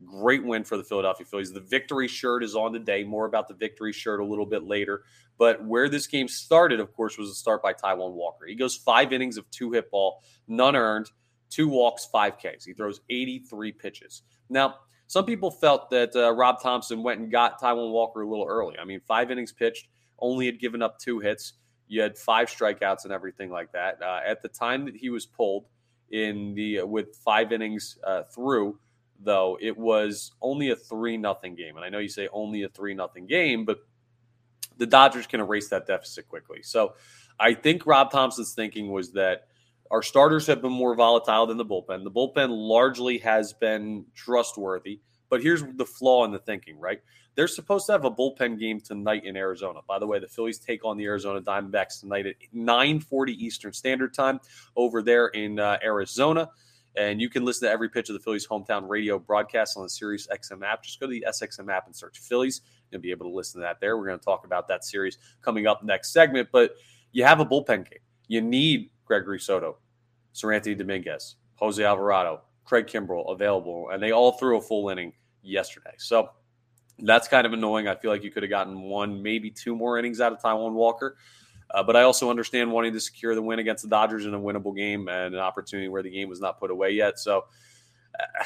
Great 0.03 0.43
win 0.43 0.63
for 0.63 0.77
the 0.77 0.83
Philadelphia 0.83 1.25
Phillies. 1.25 1.53
The 1.53 1.59
victory 1.59 2.07
shirt 2.07 2.43
is 2.43 2.55
on 2.55 2.73
today. 2.73 3.03
More 3.03 3.25
about 3.25 3.47
the 3.47 3.53
victory 3.53 3.93
shirt 3.93 4.19
a 4.19 4.25
little 4.25 4.45
bit 4.45 4.63
later. 4.63 5.03
But 5.37 5.63
where 5.63 5.87
this 5.89 6.07
game 6.07 6.27
started, 6.27 6.79
of 6.79 6.93
course, 6.93 7.17
was 7.17 7.29
a 7.29 7.35
start 7.35 7.61
by 7.61 7.73
Taijuan 7.73 8.13
Walker. 8.13 8.45
He 8.45 8.55
goes 8.55 8.75
five 8.75 9.13
innings 9.13 9.37
of 9.37 9.49
two 9.51 9.71
hit 9.71 9.91
ball, 9.91 10.23
none 10.47 10.75
earned 10.75 11.11
two 11.49 11.67
walks, 11.67 12.05
five 12.05 12.37
Ks. 12.37 12.65
He 12.65 12.73
throws 12.73 13.01
83 13.09 13.71
pitches. 13.71 14.23
Now, 14.49 14.75
some 15.07 15.25
people 15.25 15.51
felt 15.51 15.89
that 15.91 16.15
uh, 16.15 16.33
Rob 16.33 16.61
Thompson 16.61 17.03
went 17.03 17.19
and 17.19 17.31
got 17.31 17.61
Taijuan 17.61 17.91
Walker 17.91 18.21
a 18.21 18.27
little 18.27 18.47
early. 18.47 18.77
I 18.79 18.85
mean, 18.85 19.01
five 19.07 19.29
innings 19.31 19.51
pitched, 19.51 19.87
only 20.19 20.45
had 20.47 20.59
given 20.59 20.81
up 20.81 20.97
two 20.97 21.19
hits. 21.19 21.53
You 21.87 22.01
had 22.01 22.17
five 22.17 22.49
strikeouts 22.49 23.03
and 23.03 23.13
everything 23.13 23.51
like 23.51 23.71
that. 23.73 24.01
Uh, 24.01 24.21
at 24.25 24.41
the 24.41 24.47
time 24.47 24.85
that 24.85 24.95
he 24.95 25.09
was 25.09 25.25
pulled 25.25 25.67
in 26.11 26.55
the 26.55 26.79
uh, 26.79 26.85
with 26.85 27.15
five 27.17 27.51
innings 27.51 27.97
uh, 28.03 28.23
through, 28.23 28.79
though, 29.19 29.57
it 29.61 29.77
was 29.77 30.31
only 30.41 30.71
a 30.71 30.75
three 30.75 31.17
nothing 31.17 31.55
game. 31.55 31.75
And 31.75 31.85
I 31.85 31.89
know 31.89 31.99
you 31.99 32.09
say 32.09 32.27
only 32.33 32.63
a 32.63 32.69
three 32.69 32.95
nothing 32.95 33.27
game, 33.27 33.65
but 33.65 33.79
the 34.77 34.87
Dodgers 34.87 35.27
can 35.27 35.39
erase 35.39 35.69
that 35.69 35.85
deficit 35.85 36.27
quickly. 36.27 36.61
So 36.63 36.95
I 37.39 37.53
think 37.53 37.85
Rob 37.85 38.11
Thompson's 38.11 38.53
thinking 38.53 38.91
was 38.91 39.11
that 39.13 39.47
our 39.91 40.01
starters 40.01 40.47
have 40.47 40.61
been 40.61 40.71
more 40.71 40.95
volatile 40.95 41.45
than 41.45 41.57
the 41.57 41.65
bullpen. 41.65 42.03
The 42.03 42.11
bullpen 42.11 42.49
largely 42.49 43.17
has 43.19 43.53
been 43.53 44.05
trustworthy, 44.15 44.99
but 45.29 45.41
here's 45.41 45.63
the 45.63 45.85
flaw 45.85 46.25
in 46.25 46.31
the 46.31 46.39
thinking, 46.39 46.79
right? 46.79 47.01
They're 47.35 47.47
supposed 47.47 47.85
to 47.87 47.91
have 47.91 48.05
a 48.05 48.11
bullpen 48.11 48.59
game 48.59 48.79
tonight 48.79 49.25
in 49.25 49.35
Arizona. 49.35 49.81
By 49.87 49.99
the 49.99 50.07
way, 50.07 50.19
the 50.19 50.27
Phillies 50.27 50.57
take 50.57 50.85
on 50.85 50.97
the 50.97 51.05
Arizona 51.05 51.41
Diamondbacks 51.41 51.99
tonight 51.99 52.25
at 52.25 52.35
9:40 52.53 53.31
Eastern 53.31 53.73
Standard 53.73 54.13
Time 54.13 54.39
over 54.75 55.01
there 55.01 55.27
in 55.27 55.59
uh, 55.59 55.77
Arizona. 55.83 56.49
And 56.97 57.19
you 57.19 57.29
can 57.29 57.43
listen 57.43 57.67
to 57.67 57.71
every 57.71 57.89
pitch 57.89 58.09
of 58.09 58.13
the 58.13 58.21
Phillies 58.21 58.47
hometown 58.47 58.87
radio 58.87 59.19
broadcast 59.19 59.75
on 59.75 59.83
the 59.83 59.89
Sirius 59.89 60.27
XM 60.27 60.65
app. 60.65 60.81
Just 60.81 60.99
go 60.99 61.07
to 61.07 61.11
the 61.11 61.25
SXM 61.27 61.69
app 61.69 61.87
and 61.87 61.95
search 61.95 62.19
Phillies. 62.19 62.61
You'll 62.89 63.01
be 63.01 63.11
able 63.11 63.29
to 63.29 63.35
listen 63.35 63.59
to 63.59 63.65
that 63.65 63.81
there. 63.81 63.97
We're 63.97 64.07
going 64.07 64.19
to 64.19 64.23
talk 64.23 64.45
about 64.45 64.69
that 64.69 64.85
series 64.85 65.17
coming 65.41 65.67
up 65.67 65.83
next 65.83 66.13
segment. 66.13 66.49
But 66.53 66.75
you 67.11 67.25
have 67.25 67.41
a 67.41 67.45
bullpen 67.45 67.89
game. 67.89 67.99
You 68.29 68.41
need 68.41 68.91
Gregory 69.05 69.39
Soto, 69.39 69.77
Seranthony 70.33 70.77
Dominguez, 70.77 71.35
Jose 71.55 71.83
Alvarado, 71.83 72.41
Craig 72.65 72.87
Kimbrel 72.87 73.31
available, 73.31 73.89
and 73.91 74.01
they 74.01 74.11
all 74.11 74.33
threw 74.33 74.57
a 74.57 74.61
full 74.61 74.89
inning 74.89 75.13
yesterday. 75.41 75.93
So 75.97 76.29
that's 76.99 77.27
kind 77.27 77.45
of 77.45 77.53
annoying. 77.53 77.87
I 77.87 77.95
feel 77.95 78.11
like 78.11 78.23
you 78.23 78.31
could 78.31 78.43
have 78.43 78.49
gotten 78.49 78.81
one, 78.81 79.21
maybe 79.21 79.51
two 79.51 79.75
more 79.75 79.97
innings 79.97 80.21
out 80.21 80.31
of 80.31 80.41
Taijuan 80.41 80.73
Walker. 80.73 81.17
Uh, 81.73 81.83
but 81.83 81.95
I 81.95 82.03
also 82.03 82.29
understand 82.29 82.71
wanting 82.71 82.93
to 82.93 82.99
secure 82.99 83.35
the 83.35 83.41
win 83.41 83.59
against 83.59 83.83
the 83.83 83.89
Dodgers 83.89 84.25
in 84.25 84.33
a 84.33 84.39
winnable 84.39 84.75
game 84.75 85.07
and 85.07 85.33
an 85.33 85.41
opportunity 85.41 85.89
where 85.89 86.03
the 86.03 86.11
game 86.11 86.29
was 86.29 86.39
not 86.39 86.59
put 86.59 86.71
away 86.71 86.91
yet. 86.91 87.19
So 87.19 87.45
uh, 88.19 88.43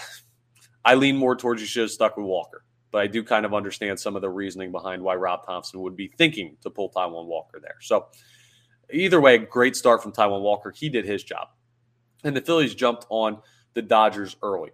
I 0.86 0.96
lean 0.96 1.18
more 1.18 1.36
towards 1.36 1.62
you 1.62 1.68
should 1.68 1.82
have 1.82 1.92
stuck 1.92 2.18
with 2.18 2.26
Walker. 2.26 2.64
But 2.92 3.04
I 3.04 3.08
do 3.08 3.24
kind 3.24 3.46
of 3.46 3.54
understand 3.54 4.00
some 4.00 4.16
of 4.16 4.24
the 4.24 4.30
reasoning 4.30 4.72
behind 4.72 5.04
why 5.04 5.14
Rob 5.16 5.46
Thompson 5.46 5.82
would 5.82 5.96
be 5.96 6.08
thinking 6.08 6.58
to 6.62 6.72
pull 6.72 6.90
Taijuan 6.90 7.26
Walker 7.26 7.60
there. 7.62 7.76
So 7.82 8.08
either 8.92 9.22
way, 9.22 9.38
great 9.38 9.76
start 9.76 10.02
from 10.04 10.12
Taijuan 10.12 10.42
Walker. 10.42 10.72
He 10.72 10.90
did 10.90 11.06
his 11.06 11.24
job. 11.24 11.50
And 12.24 12.36
the 12.36 12.42
Phillies 12.42 12.76
jumped 12.76 13.06
on 13.10 13.42
the 13.74 13.82
Dodgers 13.82 14.36
early. 14.42 14.72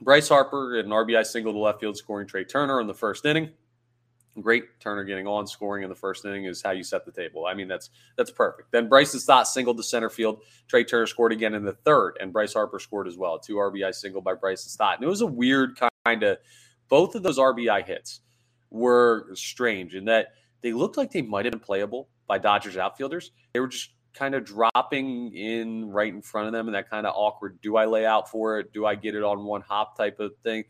Bryce 0.00 0.28
Harper 0.28 0.78
an 0.78 0.88
RBI 0.88 1.24
single 1.24 1.52
to 1.52 1.58
left 1.58 1.80
field, 1.80 1.96
scoring 1.96 2.26
Trea 2.26 2.44
Turner 2.44 2.80
in 2.80 2.86
the 2.86 2.94
first 2.94 3.24
inning. 3.24 3.50
Great 4.40 4.80
Turner 4.80 5.04
getting 5.04 5.26
on, 5.26 5.46
scoring 5.46 5.82
in 5.82 5.88
the 5.88 5.94
first 5.94 6.26
inning 6.26 6.44
is 6.44 6.62
how 6.62 6.72
you 6.72 6.84
set 6.84 7.06
the 7.06 7.12
table. 7.12 7.46
I 7.46 7.54
mean, 7.54 7.68
that's 7.68 7.88
that's 8.18 8.30
perfect. 8.30 8.70
Then 8.70 8.86
Bryson 8.86 9.18
Stott 9.18 9.48
singled 9.48 9.78
to 9.78 9.82
center 9.82 10.10
field. 10.10 10.42
Trea 10.68 10.84
Turner 10.84 11.06
scored 11.06 11.32
again 11.32 11.54
in 11.54 11.64
the 11.64 11.72
third, 11.72 12.18
and 12.20 12.34
Bryce 12.34 12.52
Harper 12.52 12.78
scored 12.78 13.08
as 13.08 13.16
well. 13.16 13.38
Two 13.38 13.54
RBI 13.54 13.94
single 13.94 14.20
by 14.20 14.34
Bryson 14.34 14.68
Stott. 14.68 14.96
And 14.96 15.04
it 15.04 15.08
was 15.08 15.22
a 15.22 15.26
weird 15.26 15.78
kind 16.04 16.22
of 16.22 16.38
both 16.88 17.14
of 17.14 17.22
those 17.22 17.38
RBI 17.38 17.86
hits 17.86 18.20
were 18.70 19.28
strange 19.34 19.94
in 19.94 20.04
that 20.06 20.28
they 20.66 20.72
looked 20.72 20.96
like 20.96 21.12
they 21.12 21.22
might 21.22 21.44
have 21.44 21.52
been 21.52 21.60
playable 21.60 22.08
by 22.26 22.38
Dodgers 22.38 22.76
outfielders. 22.76 23.30
They 23.52 23.60
were 23.60 23.68
just 23.68 23.90
kind 24.14 24.34
of 24.34 24.44
dropping 24.44 25.32
in 25.32 25.88
right 25.92 26.12
in 26.12 26.20
front 26.20 26.48
of 26.48 26.52
them 26.52 26.66
and 26.66 26.74
that 26.74 26.90
kind 26.90 27.06
of 27.06 27.14
awkward 27.14 27.60
do 27.62 27.76
I 27.76 27.84
lay 27.84 28.04
out 28.04 28.28
for 28.28 28.58
it? 28.58 28.72
Do 28.72 28.84
I 28.84 28.96
get 28.96 29.14
it 29.14 29.22
on 29.22 29.44
one 29.44 29.60
hop 29.60 29.96
type 29.96 30.18
of 30.18 30.32
thing? 30.42 30.64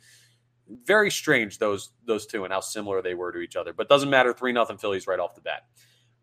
Very 0.85 1.11
strange 1.11 1.57
those 1.57 1.93
those 2.05 2.27
two 2.27 2.45
and 2.45 2.53
how 2.53 2.61
similar 2.61 3.01
they 3.01 3.15
were 3.15 3.33
to 3.33 3.39
each 3.39 3.57
other. 3.57 3.73
But 3.73 3.89
doesn't 3.89 4.11
matter. 4.11 4.35
Three 4.35 4.53
nothing 4.53 4.77
Phillies 4.77 5.07
right 5.07 5.19
off 5.19 5.35
the 5.35 5.41
bat. 5.41 5.63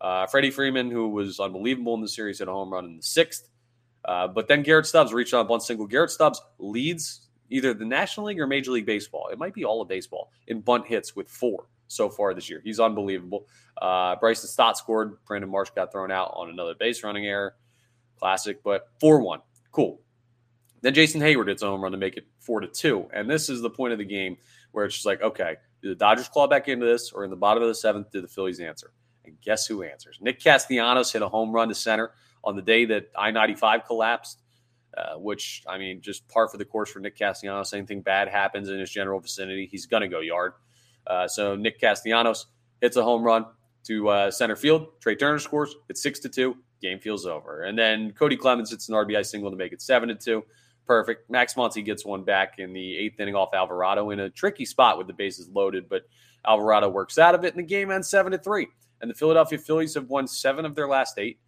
Uh, 0.00 0.28
Freddie 0.28 0.52
Freeman, 0.52 0.92
who 0.92 1.08
was 1.08 1.40
unbelievable 1.40 1.96
in 1.96 2.00
the 2.00 2.08
series, 2.08 2.38
hit 2.38 2.46
a 2.46 2.52
home 2.52 2.72
run 2.72 2.84
in 2.84 2.96
the 2.98 3.02
sixth. 3.02 3.48
Uh, 4.04 4.28
but 4.28 4.46
then 4.46 4.62
Garrett 4.62 4.86
Stubbs 4.86 5.12
reached 5.12 5.34
on 5.34 5.48
one 5.48 5.60
single. 5.60 5.88
Garrett 5.88 6.12
Stubbs 6.12 6.40
leads 6.60 7.26
either 7.50 7.74
the 7.74 7.84
National 7.84 8.26
League 8.26 8.38
or 8.38 8.46
Major 8.46 8.70
League 8.70 8.86
Baseball. 8.86 9.30
It 9.32 9.38
might 9.38 9.52
be 9.52 9.64
all 9.64 9.82
of 9.82 9.88
baseball 9.88 10.30
in 10.46 10.60
bunt 10.60 10.86
hits 10.86 11.16
with 11.16 11.28
four 11.28 11.66
so 11.94 12.08
far 12.08 12.34
this 12.34 12.50
year. 12.50 12.60
He's 12.64 12.80
unbelievable. 12.80 13.46
Uh, 13.80 14.16
Bryson 14.16 14.48
Stott 14.48 14.76
scored. 14.76 15.24
Brandon 15.26 15.50
Marsh 15.50 15.70
got 15.70 15.92
thrown 15.92 16.10
out 16.10 16.32
on 16.34 16.50
another 16.50 16.74
base 16.74 17.02
running 17.02 17.26
error. 17.26 17.54
Classic, 18.18 18.62
but 18.62 18.88
4 19.00 19.20
1. 19.20 19.40
Cool. 19.72 20.00
Then 20.82 20.94
Jason 20.94 21.20
Heyward 21.20 21.48
hits 21.48 21.62
a 21.62 21.66
home 21.66 21.82
run 21.82 21.92
to 21.92 21.98
make 21.98 22.16
it 22.16 22.26
4 22.40 22.60
to 22.60 22.66
2. 22.68 23.08
And 23.12 23.28
this 23.28 23.48
is 23.48 23.62
the 23.62 23.70
point 23.70 23.92
of 23.92 23.98
the 23.98 24.04
game 24.04 24.36
where 24.72 24.84
it's 24.84 24.94
just 24.94 25.06
like, 25.06 25.22
okay, 25.22 25.56
do 25.82 25.88
the 25.88 25.94
Dodgers 25.94 26.28
claw 26.28 26.46
back 26.46 26.68
into 26.68 26.86
this 26.86 27.12
or 27.12 27.24
in 27.24 27.30
the 27.30 27.36
bottom 27.36 27.62
of 27.62 27.68
the 27.68 27.74
seventh, 27.74 28.10
do 28.10 28.20
the 28.20 28.28
Phillies 28.28 28.60
answer? 28.60 28.92
And 29.24 29.40
guess 29.40 29.66
who 29.66 29.82
answers? 29.82 30.18
Nick 30.20 30.40
Castellanos 30.40 31.12
hit 31.12 31.22
a 31.22 31.28
home 31.28 31.52
run 31.52 31.68
to 31.68 31.74
center 31.74 32.12
on 32.42 32.56
the 32.56 32.62
day 32.62 32.84
that 32.86 33.10
I 33.16 33.30
95 33.30 33.86
collapsed. 33.86 34.40
Uh, 34.96 35.14
which 35.18 35.64
I 35.66 35.76
mean, 35.76 36.00
just 36.00 36.28
par 36.28 36.46
for 36.46 36.56
the 36.56 36.64
course 36.64 36.88
for 36.88 37.00
Nick 37.00 37.18
Castellanos. 37.18 37.72
Anything 37.72 38.00
bad 38.00 38.28
happens 38.28 38.68
in 38.68 38.78
his 38.78 38.90
general 38.90 39.18
vicinity, 39.18 39.66
he's 39.68 39.86
going 39.86 40.02
to 40.02 40.08
go 40.08 40.20
yard. 40.20 40.52
Uh, 41.06 41.28
so 41.28 41.56
Nick 41.56 41.80
Castellanos 41.80 42.46
hits 42.80 42.96
a 42.96 43.02
home 43.02 43.22
run 43.22 43.46
to 43.84 44.08
uh, 44.08 44.30
center 44.30 44.56
field. 44.56 44.88
Trea 45.00 45.16
Turner 45.16 45.38
scores. 45.38 45.74
It's 45.88 46.02
six 46.02 46.20
to 46.20 46.28
two. 46.28 46.56
Game 46.80 46.98
feels 46.98 47.26
over. 47.26 47.62
And 47.62 47.78
then 47.78 48.12
Kody 48.12 48.38
Clemens 48.38 48.70
hits 48.70 48.88
an 48.88 48.94
RBI 48.94 49.24
single 49.24 49.50
to 49.50 49.56
make 49.56 49.72
it 49.72 49.80
seven 49.80 50.08
to 50.08 50.14
two. 50.14 50.44
Perfect. 50.86 51.30
Max 51.30 51.54
Muncy 51.54 51.84
gets 51.84 52.04
one 52.04 52.24
back 52.24 52.58
in 52.58 52.72
the 52.72 52.98
eighth 52.98 53.18
inning 53.18 53.34
off 53.34 53.54
Alvarado 53.54 54.10
in 54.10 54.20
a 54.20 54.28
tricky 54.28 54.66
spot 54.66 54.98
with 54.98 55.06
the 55.06 55.14
bases 55.14 55.48
loaded, 55.48 55.88
but 55.88 56.02
Alvarado 56.46 56.90
works 56.90 57.16
out 57.16 57.34
of 57.34 57.44
it, 57.44 57.54
and 57.54 57.58
the 57.58 57.66
game 57.66 57.90
ends 57.90 58.08
seven 58.08 58.32
to 58.32 58.38
three. 58.38 58.68
And 59.00 59.10
the 59.10 59.14
Philadelphia 59.14 59.58
Phillies 59.58 59.94
have 59.94 60.08
won 60.08 60.26
seven 60.26 60.66
of 60.66 60.74
their 60.74 60.88
last 60.88 61.18
eight. 61.18 61.38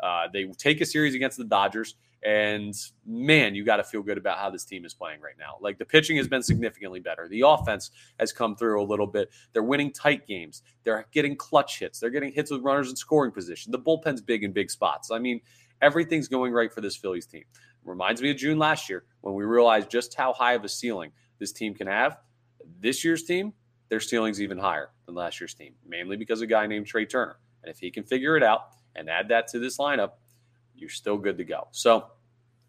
Uh, 0.00 0.28
they 0.32 0.44
take 0.58 0.80
a 0.80 0.86
series 0.86 1.14
against 1.14 1.38
the 1.38 1.44
Dodgers, 1.44 1.96
And 2.24 2.74
man, 3.04 3.54
you 3.54 3.64
got 3.64 3.76
to 3.76 3.84
feel 3.84 4.02
good 4.02 4.16
about 4.16 4.38
how 4.38 4.48
this 4.48 4.64
team 4.64 4.86
is 4.86 4.94
playing 4.94 5.20
right 5.20 5.34
now. 5.38 5.56
Like 5.60 5.78
the 5.78 5.84
pitching 5.84 6.16
has 6.16 6.26
been 6.26 6.42
significantly 6.42 6.98
better. 6.98 7.28
The 7.28 7.42
offense 7.46 7.90
has 8.18 8.32
come 8.32 8.56
through 8.56 8.82
a 8.82 8.86
little 8.86 9.06
bit. 9.06 9.30
They're 9.52 9.62
winning 9.62 9.92
tight 9.92 10.26
games. 10.26 10.62
They're 10.84 11.06
getting 11.12 11.36
clutch 11.36 11.80
hits. 11.80 12.00
They're 12.00 12.10
getting 12.10 12.32
hits 12.32 12.50
with 12.50 12.62
runners 12.62 12.88
in 12.88 12.96
scoring 12.96 13.30
position. 13.30 13.72
The 13.72 13.78
bullpen's 13.78 14.22
big 14.22 14.42
in 14.42 14.52
big 14.52 14.70
spots. 14.70 15.10
I 15.10 15.18
mean, 15.18 15.40
everything's 15.82 16.28
going 16.28 16.52
right 16.52 16.72
for 16.72 16.80
this 16.80 16.96
Phillies 16.96 17.26
team. 17.26 17.44
Reminds 17.84 18.22
me 18.22 18.30
of 18.30 18.38
June 18.38 18.58
last 18.58 18.88
year 18.88 19.04
when 19.20 19.34
we 19.34 19.44
realized 19.44 19.90
just 19.90 20.14
how 20.14 20.32
high 20.32 20.54
of 20.54 20.64
a 20.64 20.68
ceiling 20.68 21.12
this 21.38 21.52
team 21.52 21.74
can 21.74 21.86
have. 21.86 22.16
This 22.80 23.04
year's 23.04 23.24
team, 23.24 23.52
their 23.90 24.00
ceiling's 24.00 24.40
even 24.40 24.56
higher 24.56 24.88
than 25.04 25.14
last 25.14 25.40
year's 25.40 25.52
team, 25.52 25.74
mainly 25.86 26.16
because 26.16 26.40
of 26.40 26.44
a 26.44 26.48
guy 26.48 26.66
named 26.66 26.86
Trea 26.86 27.04
Turner. 27.04 27.36
And 27.62 27.70
if 27.70 27.78
he 27.78 27.90
can 27.90 28.02
figure 28.02 28.34
it 28.36 28.42
out 28.42 28.68
and 28.96 29.10
add 29.10 29.28
that 29.28 29.48
to 29.48 29.58
this 29.58 29.76
lineup, 29.76 30.12
you're 30.84 30.90
still 30.90 31.16
good 31.16 31.38
to 31.38 31.44
go. 31.44 31.68
So, 31.70 32.08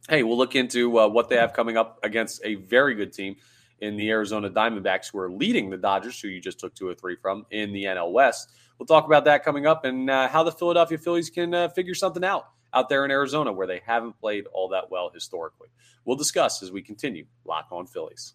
hey, 0.07 0.23
we'll 0.23 0.37
look 0.37 0.55
into 0.55 0.97
uh, 0.97 1.09
what 1.09 1.27
they 1.27 1.35
have 1.35 1.51
coming 1.51 1.75
up 1.75 1.99
against 2.01 2.41
a 2.45 2.55
very 2.55 2.95
good 2.95 3.11
team 3.11 3.35
in 3.79 3.97
the 3.97 4.09
Arizona 4.09 4.49
Diamondbacks, 4.49 5.11
who 5.11 5.19
are 5.19 5.29
leading 5.29 5.69
the 5.69 5.77
Dodgers, 5.77 6.17
who 6.19 6.29
you 6.29 6.39
just 6.39 6.61
took 6.61 6.73
two 6.73 6.87
or 6.87 6.95
three 6.95 7.17
from 7.21 7.45
in 7.51 7.73
the 7.73 7.83
NL 7.83 8.13
West. 8.13 8.53
We'll 8.79 8.85
talk 8.85 9.05
about 9.05 9.25
that 9.25 9.43
coming 9.43 9.65
up 9.67 9.83
and 9.83 10.09
uh, 10.09 10.29
how 10.29 10.43
the 10.43 10.51
Philadelphia 10.53 10.97
Phillies 10.97 11.29
can 11.29 11.53
uh, 11.53 11.67
figure 11.69 11.93
something 11.93 12.23
out 12.23 12.47
out 12.73 12.89
there 12.89 13.05
in 13.05 13.11
Arizona 13.11 13.51
where 13.51 13.67
they 13.67 13.81
haven't 13.85 14.19
played 14.19 14.45
all 14.53 14.69
that 14.69 14.89
well 14.89 15.09
historically. 15.13 15.69
We'll 16.03 16.17
discuss 16.17 16.63
as 16.63 16.71
we 16.71 16.81
continue 16.81 17.25
Lock 17.45 17.67
on 17.71 17.87
Phillies. 17.87 18.33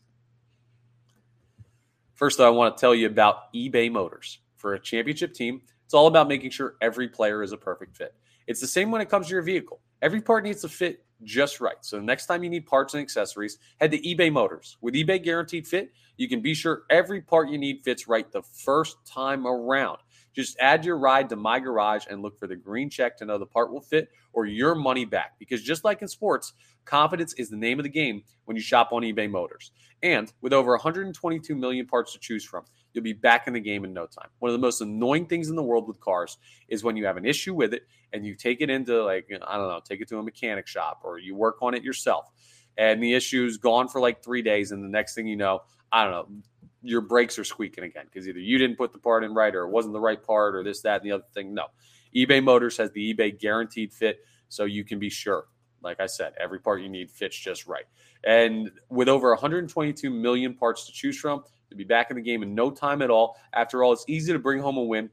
First, 2.15 2.39
though, 2.39 2.47
I 2.47 2.51
want 2.51 2.77
to 2.77 2.81
tell 2.81 2.95
you 2.95 3.07
about 3.07 3.53
eBay 3.55 3.91
Motors. 3.91 4.41
For 4.57 4.75
a 4.75 4.79
championship 4.79 5.33
team, 5.33 5.63
it's 5.87 5.95
all 5.95 6.07
about 6.07 6.29
making 6.29 6.51
sure 6.51 6.75
every 6.83 7.09
player 7.09 7.43
is 7.43 7.53
a 7.53 7.57
perfect 7.57 7.97
fit. 7.97 8.15
It's 8.51 8.61
the 8.61 8.67
same 8.67 8.91
when 8.91 9.01
it 9.01 9.09
comes 9.09 9.29
to 9.29 9.33
your 9.33 9.43
vehicle. 9.43 9.81
Every 10.03 10.21
part 10.21 10.43
needs 10.43 10.63
to 10.63 10.69
fit 10.69 11.05
just 11.23 11.61
right. 11.61 11.77
So, 11.83 11.99
the 11.99 12.03
next 12.03 12.27
time 12.27 12.43
you 12.43 12.51
need 12.51 12.67
parts 12.67 12.95
and 12.95 13.01
accessories, 13.01 13.59
head 13.81 13.93
to 13.93 13.99
eBay 13.99 14.33
Motors. 14.33 14.77
With 14.81 14.95
eBay 14.95 15.23
Guaranteed 15.23 15.69
Fit, 15.69 15.93
you 16.17 16.29
can 16.29 16.41
be 16.41 16.53
sure 16.53 16.83
every 16.91 17.21
part 17.21 17.49
you 17.49 17.59
need 17.59 17.85
fits 17.85 18.09
right 18.09 18.29
the 18.33 18.43
first 18.43 18.97
time 19.07 19.47
around. 19.47 19.99
Just 20.35 20.57
add 20.61 20.85
your 20.85 20.97
ride 20.99 21.29
to 21.31 21.37
My 21.37 21.59
Garage 21.59 22.05
and 22.09 22.23
look 22.23 22.39
for 22.39 22.47
the 22.47 22.57
green 22.57 22.89
check 22.89 23.17
to 23.19 23.25
know 23.25 23.39
the 23.39 23.47
part 23.47 23.73
will 23.73 23.81
fit 23.81 24.09
or 24.33 24.47
your 24.47 24.75
money 24.75 25.05
back. 25.05 25.33
Because 25.39 25.63
just 25.63 25.85
like 25.85 26.03
in 26.03 26.09
sports, 26.09 26.53
confidence 26.85 27.35
is 27.35 27.51
the 27.51 27.57
name 27.57 27.79
of 27.79 27.83
the 27.85 27.91
game 27.91 28.23
when 28.45 28.57
you 28.57 28.63
shop 28.63 28.91
on 28.93 29.03
eBay 29.03 29.31
Motors. 29.31 29.73
And 30.03 30.33
with 30.41 30.53
over 30.53 30.73
122 30.73 31.55
million 31.55 31.87
parts 31.87 32.13
to 32.13 32.19
choose 32.19 32.45
from, 32.45 32.65
you'll 32.93 33.05
be 33.05 33.13
back 33.13 33.47
in 33.47 33.53
the 33.53 33.61
game 33.61 33.85
in 33.85 33.93
no 33.93 34.07
time. 34.07 34.29
One 34.39 34.51
of 34.51 34.55
the 34.55 34.65
most 34.65 34.81
annoying 34.81 35.27
things 35.27 35.51
in 35.51 35.57
the 35.57 35.63
world 35.63 35.87
with 35.87 36.01
cars 36.01 36.39
is 36.69 36.83
when 36.83 36.97
you 36.97 37.05
have 37.07 37.17
an 37.17 37.27
issue 37.27 37.55
with 37.55 37.75
it 37.75 37.83
and 38.13 38.25
you 38.25 38.35
take 38.35 38.61
it 38.61 38.71
into, 38.71 39.05
like, 39.05 39.29
I 39.47 39.57
don't 39.57 39.69
know, 39.69 39.81
take 39.85 40.01
it 40.01 40.09
to 40.09 40.19
a 40.19 40.23
mechanic 40.23 40.67
shop 40.67 41.01
or 41.05 41.19
you 41.19 41.35
work 41.35 41.57
on 41.61 41.75
it 41.75 41.83
yourself. 41.83 42.31
And 42.79 43.03
the 43.03 43.15
issue's 43.15 43.59
gone 43.59 43.89
for 43.89 44.01
like 44.01 44.23
three 44.23 44.43
days. 44.43 44.73
And 44.73 44.83
the 44.83 44.89
next 44.89 45.15
thing 45.15 45.27
you 45.27 45.37
know, 45.37 45.61
I 45.93 46.05
don't 46.05 46.13
know, 46.13 46.43
your 46.83 47.01
brakes 47.01 47.39
are 47.39 47.45
squeaking 47.45 47.85
again 47.85 48.05
because 48.07 48.27
either 48.27 48.39
you 48.39 48.59
didn't 48.59 48.77
put 48.77 48.93
the 48.93 48.99
part 48.99 49.25
in 49.25 49.35
right 49.35 49.55
or 49.55 49.65
it 49.65 49.71
wasn't 49.71 49.93
the 49.93 50.01
right 50.01 50.23
part 50.23 50.55
or 50.55 50.65
this, 50.65 50.81
that, 50.83 51.03
and 51.03 51.11
the 51.11 51.15
other 51.15 51.25
thing. 51.35 51.55
No. 51.55 51.67
eBay 52.15 52.43
Motors 52.43 52.77
has 52.77 52.91
the 52.93 53.15
eBay 53.15 53.39
guaranteed 53.39 53.93
fit, 53.93 54.21
so 54.49 54.65
you 54.65 54.85
can 54.85 54.99
be 54.99 55.11
sure. 55.11 55.45
Like 55.83 56.01
I 56.01 56.07
said, 56.07 56.35
every 56.39 56.59
part 56.59 56.83
you 56.83 56.89
need 56.89 57.11
fits 57.11 57.37
just 57.37 57.67
right. 57.67 57.85
And 58.25 58.71
with 58.91 59.09
over 59.09 59.31
122 59.31 60.11
million 60.11 60.55
parts 60.55 60.87
to 60.87 60.93
choose 60.93 61.19
from, 61.19 61.43
to 61.71 61.77
be 61.77 61.85
back 61.85 62.11
in 62.11 62.17
the 62.17 62.23
game 62.23 62.43
in 62.43 62.55
no 62.55 62.71
time 62.71 63.01
at 63.01 63.11
all. 63.11 63.37
After 63.55 63.83
all, 63.83 63.93
it's 63.93 64.05
easy 64.09 64.33
to 64.33 64.39
bring 64.39 64.61
home 64.61 64.77
a 64.77 64.83
win 64.83 65.09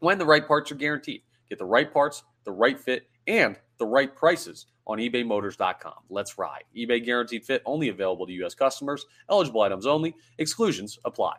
when 0.00 0.18
the 0.18 0.24
right 0.24 0.46
parts 0.46 0.72
are 0.72 0.76
guaranteed. 0.76 1.22
Get 1.48 1.58
the 1.58 1.64
right 1.64 1.92
parts, 1.92 2.22
the 2.44 2.52
right 2.52 2.78
fit, 2.78 3.08
and 3.28 3.56
the 3.78 3.86
right 3.86 4.14
prices 4.14 4.66
on 4.86 4.98
ebaymotors.com. 4.98 5.94
Let's 6.08 6.38
ride. 6.38 6.64
eBay 6.76 7.04
guaranteed 7.04 7.44
fit 7.44 7.62
only 7.64 7.90
available 7.90 8.26
to 8.26 8.32
U.S. 8.32 8.54
customers. 8.54 9.06
Eligible 9.30 9.60
items 9.60 9.86
only. 9.86 10.16
Exclusions 10.38 10.98
apply. 11.04 11.34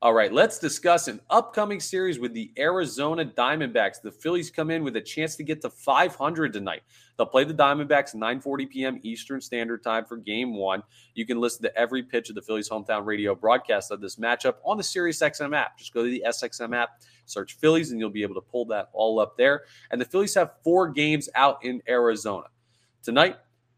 All 0.00 0.14
right, 0.14 0.32
let's 0.32 0.60
discuss 0.60 1.08
an 1.08 1.20
upcoming 1.28 1.80
series 1.80 2.20
with 2.20 2.32
the 2.32 2.52
Arizona 2.56 3.24
Diamondbacks. 3.24 4.00
The 4.00 4.12
Phillies 4.12 4.48
come 4.48 4.70
in 4.70 4.84
with 4.84 4.94
a 4.94 5.00
chance 5.00 5.34
to 5.34 5.42
get 5.42 5.60
to 5.62 5.70
500 5.70 6.52
tonight. 6.52 6.82
They'll 7.16 7.26
play 7.26 7.42
the 7.42 7.52
Diamondbacks 7.52 8.14
9:40 8.14 8.70
p.m. 8.70 9.00
Eastern 9.02 9.40
Standard 9.40 9.82
Time 9.82 10.04
for 10.04 10.16
Game 10.16 10.54
One. 10.54 10.84
You 11.14 11.26
can 11.26 11.40
listen 11.40 11.62
to 11.64 11.76
every 11.76 12.04
pitch 12.04 12.28
of 12.28 12.36
the 12.36 12.42
Phillies 12.42 12.68
hometown 12.68 13.06
radio 13.06 13.34
broadcast 13.34 13.90
of 13.90 14.00
this 14.00 14.16
matchup 14.16 14.58
on 14.64 14.76
the 14.76 14.84
SiriusXM 14.84 15.56
app. 15.56 15.76
Just 15.76 15.92
go 15.92 16.04
to 16.04 16.10
the 16.10 16.22
SXM 16.28 16.76
app, 16.76 17.02
search 17.30 17.54
Phillies, 17.54 17.90
and 17.90 18.00
you'll 18.00 18.10
be 18.10 18.22
able 18.22 18.34
to 18.34 18.40
pull 18.40 18.64
that 18.66 18.88
all 18.92 19.20
up 19.20 19.36
there. 19.36 19.62
And 19.90 20.00
the 20.00 20.04
Phillies 20.04 20.34
have 20.34 20.52
four 20.62 20.88
games 20.88 21.28
out 21.34 21.64
in 21.64 21.82
Arizona 21.88 22.48
tonight. 23.02 23.36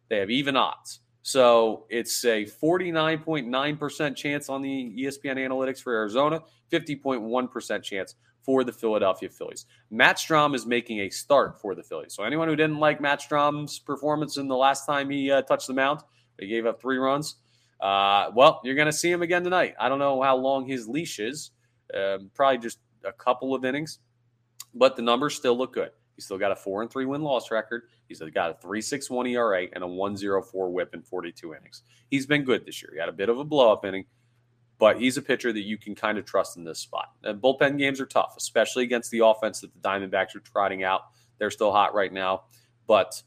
They 0.08 0.18
have 0.18 0.30
even 0.30 0.56
odds. 0.56 1.00
So 1.22 1.86
it's 1.90 2.24
a 2.24 2.44
49.9% 2.44 4.16
chance 4.16 4.48
on 4.48 4.62
the 4.62 4.94
ESPN 4.98 5.36
analytics 5.36 5.82
for 5.82 5.94
Arizona, 5.94 6.42
50.1% 6.72 7.82
chance 7.82 8.14
for 8.42 8.64
the 8.64 8.72
Philadelphia 8.72 9.28
Phillies. 9.28 9.66
Matt 9.90 10.16
Strahm 10.16 10.54
is 10.54 10.64
making 10.64 11.00
a 11.00 11.10
start 11.10 11.60
for 11.60 11.74
the 11.74 11.82
Phillies. 11.82 12.14
So 12.14 12.24
anyone 12.24 12.48
who 12.48 12.56
didn't 12.56 12.78
like 12.78 13.00
Matt 13.00 13.20
Strahm's 13.20 13.78
performance 13.78 14.38
in 14.38 14.48
the 14.48 14.56
last 14.56 14.86
time 14.86 15.10
he 15.10 15.30
uh, 15.30 15.42
touched 15.42 15.66
the 15.66 15.74
mound, 15.74 16.00
he 16.38 16.46
gave 16.46 16.64
up 16.64 16.80
three 16.80 16.96
runs. 16.96 17.36
Uh, 17.80 18.30
well, 18.34 18.60
you're 18.64 18.74
going 18.74 18.86
to 18.86 18.92
see 18.92 19.10
him 19.10 19.22
again 19.22 19.44
tonight. 19.44 19.74
I 19.78 19.88
don't 19.88 19.98
know 19.98 20.22
how 20.22 20.36
long 20.36 20.66
his 20.66 20.88
leash 20.88 21.18
is, 21.18 21.50
um, 21.94 22.30
probably 22.34 22.58
just 22.58 22.78
a 23.04 23.12
couple 23.12 23.54
of 23.54 23.64
innings, 23.64 23.98
but 24.74 24.96
the 24.96 25.02
numbers 25.02 25.34
still 25.34 25.56
look 25.56 25.74
good. 25.74 25.90
He's 26.20 26.26
still 26.26 26.38
got 26.38 26.52
a 26.52 26.56
four 26.56 26.82
and 26.82 26.90
three 26.90 27.06
win 27.06 27.22
loss 27.22 27.50
record. 27.50 27.84
He's 28.06 28.20
got 28.34 28.50
a 28.50 28.54
three 28.60 28.82
six 28.82 29.08
one 29.08 29.26
ERA 29.26 29.66
and 29.72 29.82
a 29.82 29.86
one 29.86 30.16
zero 30.16 30.42
four 30.42 30.70
WHIP 30.70 30.94
in 30.94 31.02
42 31.02 31.54
innings. 31.54 31.82
He's 32.10 32.26
been 32.26 32.44
good 32.44 32.66
this 32.66 32.82
year. 32.82 32.90
He 32.92 33.00
had 33.00 33.08
a 33.08 33.12
bit 33.12 33.30
of 33.30 33.38
a 33.38 33.44
blow 33.44 33.72
up 33.72 33.84
inning, 33.84 34.04
but 34.78 35.00
he's 35.00 35.16
a 35.16 35.22
pitcher 35.22 35.52
that 35.52 35.62
you 35.62 35.78
can 35.78 35.94
kind 35.94 36.18
of 36.18 36.26
trust 36.26 36.56
in 36.56 36.64
this 36.64 36.78
spot. 36.78 37.06
And 37.24 37.40
bullpen 37.40 37.78
games 37.78 38.00
are 38.00 38.06
tough, 38.06 38.34
especially 38.36 38.84
against 38.84 39.10
the 39.10 39.24
offense 39.24 39.60
that 39.60 39.72
the 39.72 39.80
Diamondbacks 39.80 40.36
are 40.36 40.40
trotting 40.40 40.82
out. 40.82 41.02
They're 41.38 41.50
still 41.50 41.72
hot 41.72 41.94
right 41.94 42.12
now, 42.12 42.42
but 42.86 43.22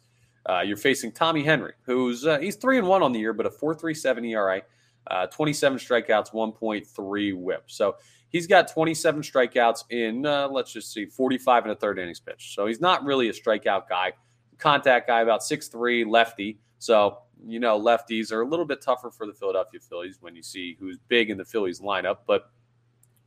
uh, 0.48 0.62
you're 0.62 0.77
facing 0.77 1.12
Tommy 1.13 1.44
Henry, 1.44 1.74
who's 1.88 2.27
uh, 2.27 2.38
he's 2.38 2.58
three 2.58 2.77
and 2.77 2.88
one 2.88 3.01
on 3.01 3.12
the 3.12 3.20
year, 3.20 3.34
but 3.34 3.46
a 3.46 3.51
four 3.51 3.74
three 3.74 3.96
seven 3.96 4.24
ERA, 4.25 4.62
uh, 5.08 5.27
27 5.27 5.80
strikeouts, 5.80 6.32
1.3 6.32 7.36
WHIP. 7.36 7.63
So 7.68 7.96
He's 8.34 8.48
got 8.48 8.68
27 8.68 9.22
strikeouts 9.22 9.84
in, 9.92 10.25
uh, 10.25 10.48
let's 10.50 10.74
just 10.74 10.92
see, 10.92 11.06
45 11.06 11.63
and 11.63 11.72
a 11.72 11.75
third 11.75 12.00
innings 12.00 12.20
pitch. 12.20 12.56
So 12.56 12.66
he's 12.66 12.82
not 12.82 13.06
really 13.06 13.30
a 13.30 13.32
strikeout 13.32 13.88
guy. 13.88 14.12
Contact 14.58 15.08
guy, 15.08 15.22
about 15.22 15.44
six 15.44 15.68
three, 15.68 16.04
lefty. 16.04 16.60
So, 16.80 17.20
you 17.46 17.60
know, 17.60 17.80
lefties 17.80 18.32
are 18.32 18.42
a 18.42 18.48
little 18.48 18.66
bit 18.66 18.82
tougher 18.82 19.12
for 19.12 19.28
the 19.28 19.34
Philadelphia 19.34 19.80
Phillies 19.80 20.18
when 20.20 20.36
you 20.36 20.42
see 20.42 20.75
who's 20.80 20.98
big 21.08 21.30
in 21.30 21.38
the 21.38 21.46
Phillies 21.46 21.80
lineup. 21.80 22.18
But 22.25 22.50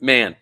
man, 0.01 0.35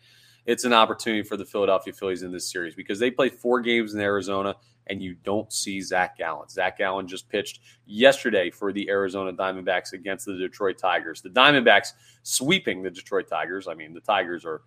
it's 0.47 0.64
an 0.64 0.73
opportunity 0.73 1.23
for 1.23 1.37
the 1.37 1.44
Philadelphia 1.44 1.92
Phillies 1.92 2.23
in 2.23 2.33
this 2.33 2.50
series 2.50 2.75
because 2.75 2.99
they 2.99 3.11
play 3.11 3.28
four 3.28 3.61
games 3.61 3.94
in 3.94 4.00
Arizona 4.00 4.56
and 4.88 5.03
you 5.03 5.14
don't 5.25 5.53
see 5.53 5.81
Zac 5.81 6.19
Gallen. 6.19 6.49
Zac 6.49 6.79
Gallen 6.79 7.07
just 7.07 7.29
pitched 7.29 7.61
yesterday 7.87 8.50
for 8.50 8.73
the 8.73 8.88
Arizona 8.88 9.33
Diamondbacks 9.33 9.93
against 9.93 10.26
the 10.26 10.37
Detroit 10.37 10.79
Tigers. 10.79 11.23
The 11.23 11.31
Diamondbacks 11.31 11.93
sweeping 12.23 12.83
the 12.83 12.91
Detroit 12.91 13.29
Tigers. 13.29 13.69
I 13.69 13.75
mean, 13.75 13.95
the 13.95 14.00
Tigers 14.00 14.45
are. 14.45 14.62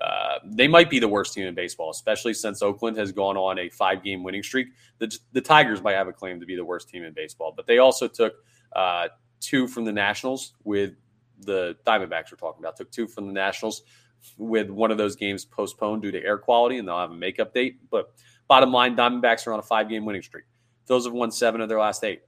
Uh, 0.00 0.38
they 0.44 0.68
might 0.68 0.88
be 0.88 0.98
the 0.98 1.08
worst 1.08 1.34
team 1.34 1.46
in 1.46 1.54
baseball, 1.54 1.90
especially 1.90 2.32
since 2.32 2.62
Oakland 2.62 2.96
has 2.96 3.12
gone 3.12 3.36
on 3.36 3.58
a 3.58 3.68
five 3.68 4.02
game 4.02 4.22
winning 4.22 4.42
streak. 4.42 4.68
The, 4.98 5.14
the 5.32 5.40
Tigers 5.40 5.82
might 5.82 5.94
have 5.94 6.08
a 6.08 6.12
claim 6.12 6.40
to 6.40 6.46
be 6.46 6.56
the 6.56 6.64
worst 6.64 6.88
team 6.88 7.02
in 7.02 7.12
baseball, 7.12 7.52
but 7.54 7.66
they 7.66 7.78
also 7.78 8.08
took 8.08 8.34
uh, 8.74 9.08
two 9.40 9.66
from 9.66 9.84
the 9.84 9.92
Nationals 9.92 10.54
with 10.64 10.94
the 11.40 11.76
Diamondbacks 11.86 12.30
we're 12.30 12.38
talking 12.38 12.62
about, 12.62 12.76
took 12.76 12.90
two 12.90 13.08
from 13.08 13.26
the 13.26 13.32
Nationals 13.32 13.82
with 14.36 14.70
one 14.70 14.90
of 14.90 14.98
those 14.98 15.16
games 15.16 15.44
postponed 15.44 16.02
due 16.02 16.10
to 16.10 16.22
air 16.22 16.38
quality, 16.38 16.78
and 16.78 16.86
they'll 16.86 16.98
have 16.98 17.10
a 17.10 17.14
makeup 17.14 17.52
date. 17.52 17.78
But 17.90 18.12
Bottom 18.50 18.72
line, 18.72 18.96
Diamondbacks 18.96 19.46
are 19.46 19.52
on 19.52 19.60
a 19.60 19.62
five 19.62 19.88
game 19.88 20.04
winning 20.04 20.22
streak. 20.22 20.42
Phillies 20.88 21.04
have 21.04 21.12
won 21.12 21.30
seven 21.30 21.60
of 21.60 21.68
their 21.68 21.78
last 21.78 22.02
eight. 22.02 22.22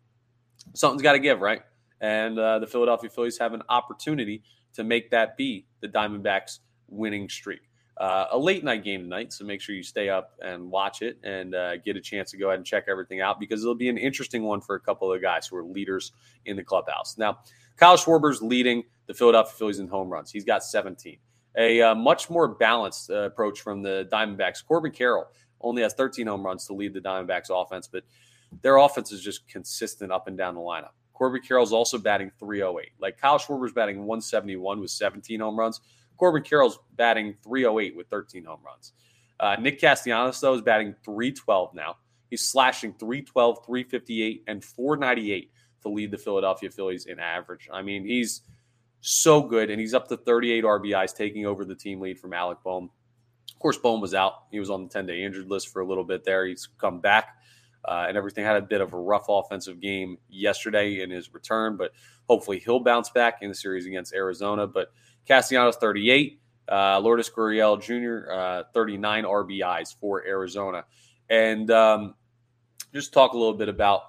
Something's 0.72 1.02
got 1.02 1.14
to 1.14 1.18
give, 1.18 1.40
right? 1.40 1.62
And 2.00 2.38
uh, 2.38 2.60
the 2.60 2.66
Philadelphia 2.68 3.10
Phillies 3.10 3.36
have 3.38 3.54
an 3.54 3.62
opportunity 3.68 4.44
to 4.74 4.84
make 4.84 5.10
that 5.10 5.36
be 5.36 5.66
the 5.80 5.88
Diamondbacks' 5.88 6.60
winning 6.86 7.28
streak. 7.28 7.62
Uh, 7.96 8.26
a 8.30 8.38
late 8.38 8.62
night 8.62 8.84
game 8.84 9.02
tonight, 9.02 9.32
so 9.32 9.44
make 9.44 9.60
sure 9.60 9.74
you 9.74 9.82
stay 9.82 10.08
up 10.08 10.30
and 10.40 10.70
watch 10.70 11.02
it 11.02 11.18
and 11.24 11.56
uh, 11.56 11.78
get 11.78 11.96
a 11.96 12.00
chance 12.00 12.30
to 12.30 12.36
go 12.36 12.50
ahead 12.50 12.60
and 12.60 12.66
check 12.66 12.84
everything 12.86 13.20
out 13.20 13.40
because 13.40 13.60
it'll 13.60 13.74
be 13.74 13.88
an 13.88 13.98
interesting 13.98 14.44
one 14.44 14.60
for 14.60 14.76
a 14.76 14.80
couple 14.80 15.12
of 15.12 15.20
guys 15.20 15.48
who 15.48 15.56
are 15.56 15.64
leaders 15.64 16.12
in 16.44 16.54
the 16.54 16.62
clubhouse. 16.62 17.18
Now, 17.18 17.40
Kyle 17.76 17.96
Schwarber's 17.96 18.40
leading 18.40 18.84
the 19.08 19.14
Philadelphia 19.14 19.54
Phillies 19.58 19.80
in 19.80 19.88
home 19.88 20.08
runs. 20.08 20.30
He's 20.30 20.44
got 20.44 20.62
17. 20.62 21.18
A 21.58 21.82
uh, 21.82 21.94
much 21.96 22.30
more 22.30 22.46
balanced 22.46 23.10
uh, 23.10 23.24
approach 23.24 23.60
from 23.60 23.82
the 23.82 24.08
Diamondbacks. 24.12 24.64
Corbin 24.64 24.92
Carroll 24.92 25.26
only 25.62 25.82
has 25.82 25.94
13 25.94 26.26
home 26.26 26.44
runs 26.44 26.66
to 26.66 26.74
lead 26.74 26.94
the 26.94 27.00
Diamondbacks 27.00 27.50
offense, 27.50 27.88
but 27.88 28.04
their 28.62 28.76
offense 28.76 29.12
is 29.12 29.22
just 29.22 29.48
consistent 29.48 30.12
up 30.12 30.28
and 30.28 30.36
down 30.36 30.54
the 30.54 30.60
lineup. 30.60 30.90
Corbin 31.14 31.42
Carroll's 31.42 31.72
also 31.72 31.98
batting 31.98 32.30
308. 32.38 32.92
Like 32.98 33.18
Kyle 33.18 33.38
Schwarber's 33.38 33.72
batting 33.72 33.98
171 33.98 34.80
with 34.80 34.90
17 34.90 35.40
home 35.40 35.58
runs. 35.58 35.80
Corbin 36.16 36.42
Carroll's 36.42 36.78
batting 36.96 37.34
308 37.44 37.96
with 37.96 38.08
13 38.08 38.44
home 38.44 38.60
runs. 38.64 38.92
Uh, 39.40 39.56
Nick 39.58 39.80
Castellanos, 39.80 40.40
though, 40.40 40.54
is 40.54 40.62
batting 40.62 40.94
312 41.04 41.74
now. 41.74 41.96
He's 42.30 42.48
slashing 42.48 42.94
312, 42.94 43.66
358, 43.66 44.44
and 44.46 44.64
498 44.64 45.50
to 45.82 45.88
lead 45.88 46.10
the 46.10 46.18
Philadelphia 46.18 46.70
Phillies 46.70 47.06
in 47.06 47.18
average. 47.18 47.68
I 47.72 47.82
mean, 47.82 48.06
he's 48.06 48.42
so 49.00 49.42
good, 49.42 49.68
and 49.70 49.80
he's 49.80 49.94
up 49.94 50.08
to 50.08 50.16
38 50.16 50.64
RBIs, 50.64 51.14
taking 51.14 51.44
over 51.44 51.64
the 51.64 51.74
team 51.74 52.00
lead 52.00 52.18
from 52.18 52.32
Alec 52.32 52.58
Bohm. 52.64 52.90
Course, 53.62 53.78
Bohm 53.78 54.00
was 54.00 54.12
out. 54.12 54.44
He 54.50 54.58
was 54.58 54.70
on 54.70 54.82
the 54.82 54.88
10 54.88 55.06
day 55.06 55.22
injured 55.22 55.48
list 55.48 55.68
for 55.68 55.80
a 55.80 55.86
little 55.86 56.02
bit 56.02 56.24
there. 56.24 56.44
He's 56.46 56.68
come 56.78 57.00
back. 57.00 57.36
Uh, 57.84 58.06
and 58.08 58.16
everything 58.16 58.44
had 58.44 58.56
a 58.56 58.62
bit 58.62 58.80
of 58.80 58.92
a 58.92 58.98
rough 58.98 59.26
offensive 59.28 59.80
game 59.80 60.18
yesterday 60.28 61.00
in 61.00 61.10
his 61.10 61.32
return, 61.32 61.76
but 61.76 61.92
hopefully 62.28 62.58
he'll 62.58 62.80
bounce 62.80 63.10
back 63.10 63.38
in 63.42 63.48
the 63.48 63.54
series 63.54 63.86
against 63.86 64.14
Arizona. 64.14 64.66
But 64.66 64.92
Castellanos 65.26 65.76
38, 65.76 66.40
uh, 66.70 67.00
Lourdes 67.00 67.30
Gurriel 67.30 67.80
Jr. 67.80 68.32
Uh, 68.32 68.62
39 68.72 69.24
RBIs 69.24 69.96
for 69.98 70.24
Arizona, 70.24 70.84
and 71.28 71.70
um, 71.70 72.14
just 72.94 73.12
talk 73.12 73.32
a 73.32 73.38
little 73.38 73.54
bit 73.54 73.68
about 73.68 74.02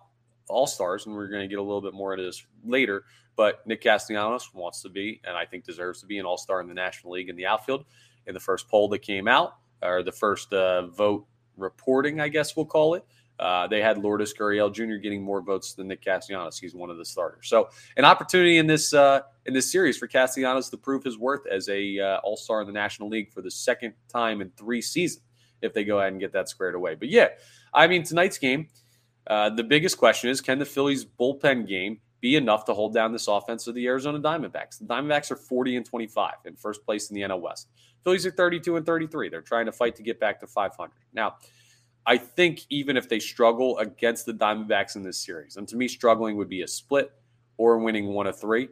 All 0.49 0.67
Stars, 0.67 1.07
and 1.07 1.15
we're 1.15 1.27
going 1.27 1.41
to 1.41 1.47
get 1.47 1.59
a 1.59 1.63
little 1.63 1.81
bit 1.81 1.93
more 1.93 2.13
into 2.13 2.25
this 2.25 2.45
later. 2.63 3.05
But 3.35 3.65
Nick 3.65 3.81
Castellanos 3.81 4.53
wants 4.53 4.83
to 4.83 4.89
be, 4.89 5.19
and 5.23 5.35
I 5.35 5.45
think 5.45 5.63
deserves 5.63 6.01
to 6.01 6.05
be, 6.05 6.19
an 6.19 6.25
All 6.25 6.37
Star 6.37 6.61
in 6.61 6.67
the 6.67 6.75
National 6.75 7.13
League 7.13 7.29
in 7.29 7.35
the 7.35 7.47
outfield. 7.47 7.85
In 8.27 8.33
the 8.33 8.39
first 8.39 8.69
poll 8.69 8.87
that 8.89 8.99
came 8.99 9.27
out, 9.27 9.57
or 9.81 10.03
the 10.03 10.11
first 10.11 10.53
uh, 10.53 10.87
vote 10.87 11.25
reporting, 11.57 12.19
I 12.19 12.29
guess 12.29 12.55
we'll 12.55 12.65
call 12.65 12.95
it. 12.95 13.05
Uh, 13.39 13.67
they 13.67 13.81
had 13.81 13.97
Lourdes 13.97 14.33
Gurriel 14.33 14.73
Jr. 14.73 14.95
getting 14.95 15.21
more 15.21 15.41
votes 15.41 15.73
than 15.73 15.87
Nick 15.87 16.01
Castellanos. 16.01 16.59
He's 16.59 16.75
one 16.75 16.89
of 16.89 16.97
the 16.97 17.05
starters. 17.05 17.49
So 17.49 17.69
an 17.97 18.05
opportunity 18.05 18.57
in 18.57 18.67
this 18.67 18.93
uh, 18.93 19.21
in 19.45 19.53
this 19.53 19.71
series 19.71 19.97
for 19.97 20.07
Castellanos 20.07 20.69
to 20.69 20.77
prove 20.77 21.03
his 21.03 21.17
worth 21.17 21.45
as 21.47 21.67
a 21.67 21.99
uh, 21.99 22.19
All 22.23 22.37
Star 22.37 22.61
in 22.61 22.67
the 22.67 22.73
National 22.73 23.09
League 23.09 23.31
for 23.31 23.41
the 23.41 23.51
second 23.51 23.93
time 24.07 24.41
in 24.41 24.51
three 24.51 24.81
seasons 24.81 25.25
if 25.61 25.73
they 25.73 25.83
go 25.83 25.99
ahead 25.99 26.11
and 26.11 26.21
get 26.21 26.31
that 26.33 26.49
squared 26.49 26.75
away. 26.75 26.95
But 26.95 27.09
yeah, 27.09 27.29
I 27.73 27.87
mean 27.87 28.03
tonight's 28.03 28.37
game, 28.37 28.67
uh, 29.27 29.49
the 29.49 29.63
biggest 29.63 29.97
question 29.97 30.29
is 30.29 30.41
can 30.41 30.59
the 30.59 30.65
Phillies 30.65 31.05
bullpen 31.05 31.67
game 31.67 31.99
be 32.21 32.35
enough 32.35 32.65
to 32.65 32.73
hold 32.73 32.93
down 32.93 33.11
this 33.11 33.27
offense 33.27 33.67
of 33.67 33.75
the 33.75 33.87
Arizona 33.87 34.19
Diamondbacks? 34.19 34.79
The 34.79 34.85
Diamondbacks 34.85 35.31
are 35.31 35.35
40 35.35 35.77
and 35.77 35.85
25 35.85 36.33
in 36.45 36.55
first 36.55 36.85
place 36.85 37.09
in 37.09 37.15
the 37.15 37.21
NL 37.21 37.41
West. 37.41 37.69
Phillies 38.03 38.25
are 38.25 38.31
32 38.31 38.75
and 38.75 38.85
33. 38.85 39.29
They're 39.29 39.41
trying 39.41 39.65
to 39.65 39.71
fight 39.71 39.95
to 39.95 40.03
get 40.03 40.19
back 40.19 40.39
to 40.41 40.47
500 40.47 40.91
now. 41.13 41.35
I 42.05 42.17
think 42.17 42.61
even 42.69 42.97
if 42.97 43.07
they 43.07 43.19
struggle 43.19 43.77
against 43.77 44.25
the 44.25 44.33
Diamondbacks 44.33 44.95
in 44.95 45.03
this 45.03 45.17
series, 45.17 45.55
and 45.55 45.67
to 45.69 45.77
me, 45.77 45.87
struggling 45.87 46.35
would 46.35 46.49
be 46.49 46.61
a 46.61 46.67
split 46.67 47.13
or 47.57 47.77
winning 47.79 48.07
one 48.07 48.27
of 48.27 48.37
three. 48.37 48.69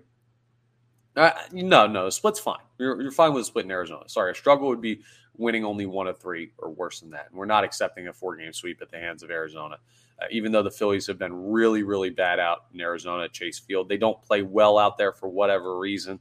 Uh, 1.15 1.31
no, 1.51 1.87
no, 1.87 2.07
a 2.07 2.11
split's 2.11 2.39
fine. 2.39 2.59
You're, 2.77 3.01
you're 3.01 3.11
fine 3.11 3.33
with 3.33 3.43
a 3.43 3.45
split 3.45 3.65
in 3.65 3.71
Arizona. 3.71 4.07
Sorry, 4.07 4.31
a 4.31 4.35
struggle 4.35 4.67
would 4.67 4.81
be 4.81 5.01
winning 5.37 5.63
only 5.65 5.85
one 5.85 6.07
of 6.07 6.19
three 6.19 6.51
or 6.57 6.69
worse 6.71 6.99
than 6.99 7.11
that. 7.11 7.27
And 7.29 7.37
we're 7.37 7.45
not 7.45 7.63
accepting 7.63 8.07
a 8.07 8.13
four 8.13 8.35
game 8.35 8.53
sweep 8.53 8.81
at 8.81 8.89
the 8.89 8.97
hands 8.97 9.23
of 9.23 9.31
Arizona. 9.31 9.77
Uh, 10.21 10.25
even 10.29 10.51
though 10.51 10.63
the 10.63 10.71
Phillies 10.71 11.07
have 11.07 11.17
been 11.17 11.33
really, 11.33 11.83
really 11.83 12.09
bad 12.09 12.39
out 12.39 12.65
in 12.73 12.81
Arizona 12.81 13.23
at 13.23 13.33
Chase 13.33 13.59
Field, 13.59 13.89
they 13.89 13.97
don't 13.97 14.21
play 14.21 14.41
well 14.41 14.77
out 14.77 14.97
there 14.97 15.13
for 15.13 15.29
whatever 15.29 15.77
reason. 15.79 16.19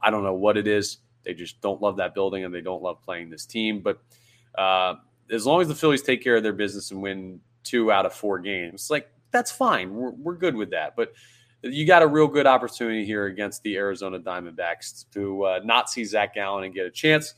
I 0.00 0.10
don't 0.10 0.22
know 0.22 0.34
what 0.34 0.56
it 0.56 0.66
is. 0.66 0.98
They 1.26 1.34
just 1.34 1.60
don't 1.60 1.82
love 1.82 1.96
that 1.96 2.14
building 2.14 2.44
and 2.44 2.54
they 2.54 2.60
don't 2.62 2.82
love 2.82 3.02
playing 3.02 3.28
this 3.28 3.44
team. 3.44 3.80
But 3.80 3.98
uh, 4.56 4.94
as 5.30 5.44
long 5.44 5.60
as 5.60 5.68
the 5.68 5.74
Phillies 5.74 6.02
take 6.02 6.22
care 6.22 6.36
of 6.36 6.42
their 6.42 6.52
business 6.52 6.92
and 6.92 7.02
win 7.02 7.40
two 7.64 7.90
out 7.90 8.06
of 8.06 8.14
four 8.14 8.38
games, 8.38 8.88
like 8.88 9.10
that's 9.32 9.50
fine. 9.50 9.92
We're, 9.92 10.12
we're 10.12 10.36
good 10.36 10.54
with 10.54 10.70
that. 10.70 10.94
But 10.96 11.12
you 11.62 11.86
got 11.86 12.02
a 12.02 12.06
real 12.06 12.28
good 12.28 12.46
opportunity 12.46 13.04
here 13.04 13.26
against 13.26 13.62
the 13.64 13.76
Arizona 13.76 14.20
Diamondbacks 14.20 15.10
to 15.12 15.44
uh, 15.44 15.60
not 15.64 15.90
see 15.90 16.04
Zac 16.04 16.34
Gallen 16.34 16.64
and 16.64 16.72
get 16.72 16.86
a 16.86 16.90
chance. 16.90 17.34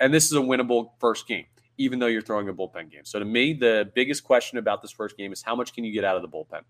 And 0.00 0.12
this 0.12 0.26
is 0.26 0.32
a 0.32 0.40
winnable 0.40 0.90
first 1.00 1.26
game, 1.26 1.46
even 1.78 1.98
though 1.98 2.06
you're 2.06 2.22
throwing 2.22 2.48
a 2.48 2.54
bullpen 2.54 2.90
game. 2.90 3.04
So 3.04 3.18
to 3.18 3.24
me, 3.24 3.54
the 3.54 3.90
biggest 3.94 4.22
question 4.22 4.58
about 4.58 4.82
this 4.82 4.92
first 4.92 5.16
game 5.16 5.32
is 5.32 5.42
how 5.42 5.56
much 5.56 5.72
can 5.72 5.84
you 5.84 5.92
get 5.92 6.04
out 6.04 6.16
of 6.16 6.22
the 6.22 6.28
bullpen? 6.28 6.60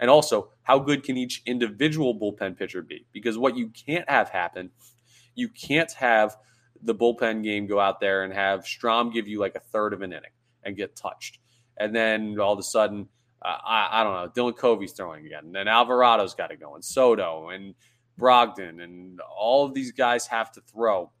And 0.00 0.10
also, 0.10 0.50
how 0.62 0.78
good 0.78 1.02
can 1.02 1.16
each 1.16 1.42
individual 1.46 2.14
bullpen 2.18 2.56
pitcher 2.56 2.82
be? 2.82 3.04
Because 3.12 3.36
what 3.36 3.56
you 3.56 3.70
can't 3.70 4.08
have 4.08 4.28
happen, 4.28 4.70
you 5.38 5.48
can't 5.48 5.92
have– 5.92 6.36
the 6.82 6.94
bullpen 6.94 7.42
game 7.42 7.66
go 7.66 7.80
out 7.80 8.00
there 8.00 8.24
and 8.24 8.32
have 8.32 8.64
Strahm 8.64 9.12
give 9.12 9.28
you 9.28 9.40
like 9.40 9.54
a 9.54 9.60
third 9.60 9.92
of 9.92 10.02
an 10.02 10.12
inning 10.12 10.30
and 10.62 10.76
get 10.76 10.96
touched. 10.96 11.38
And 11.76 11.94
then 11.94 12.38
all 12.38 12.52
of 12.52 12.58
a 12.58 12.62
sudden, 12.62 13.08
uh, 13.42 13.56
I, 13.64 14.00
I, 14.00 14.04
don't 14.04 14.14
know, 14.14 14.28
Dylan 14.28 14.56
Covey's 14.56 14.92
throwing 14.92 15.26
again. 15.26 15.46
And 15.46 15.54
then 15.54 15.66
Alvarado's 15.66 16.34
got 16.34 16.48
to 16.48 16.56
go, 16.56 16.74
and 16.74 16.84
Soto 16.84 17.50
and 17.50 17.74
Brogdon, 18.18 18.82
and 18.82 19.20
all 19.20 19.64
of 19.64 19.74
these 19.74 19.92
guys 19.92 20.26
have 20.26 20.50
to 20.52 20.60
throw. 20.60 21.12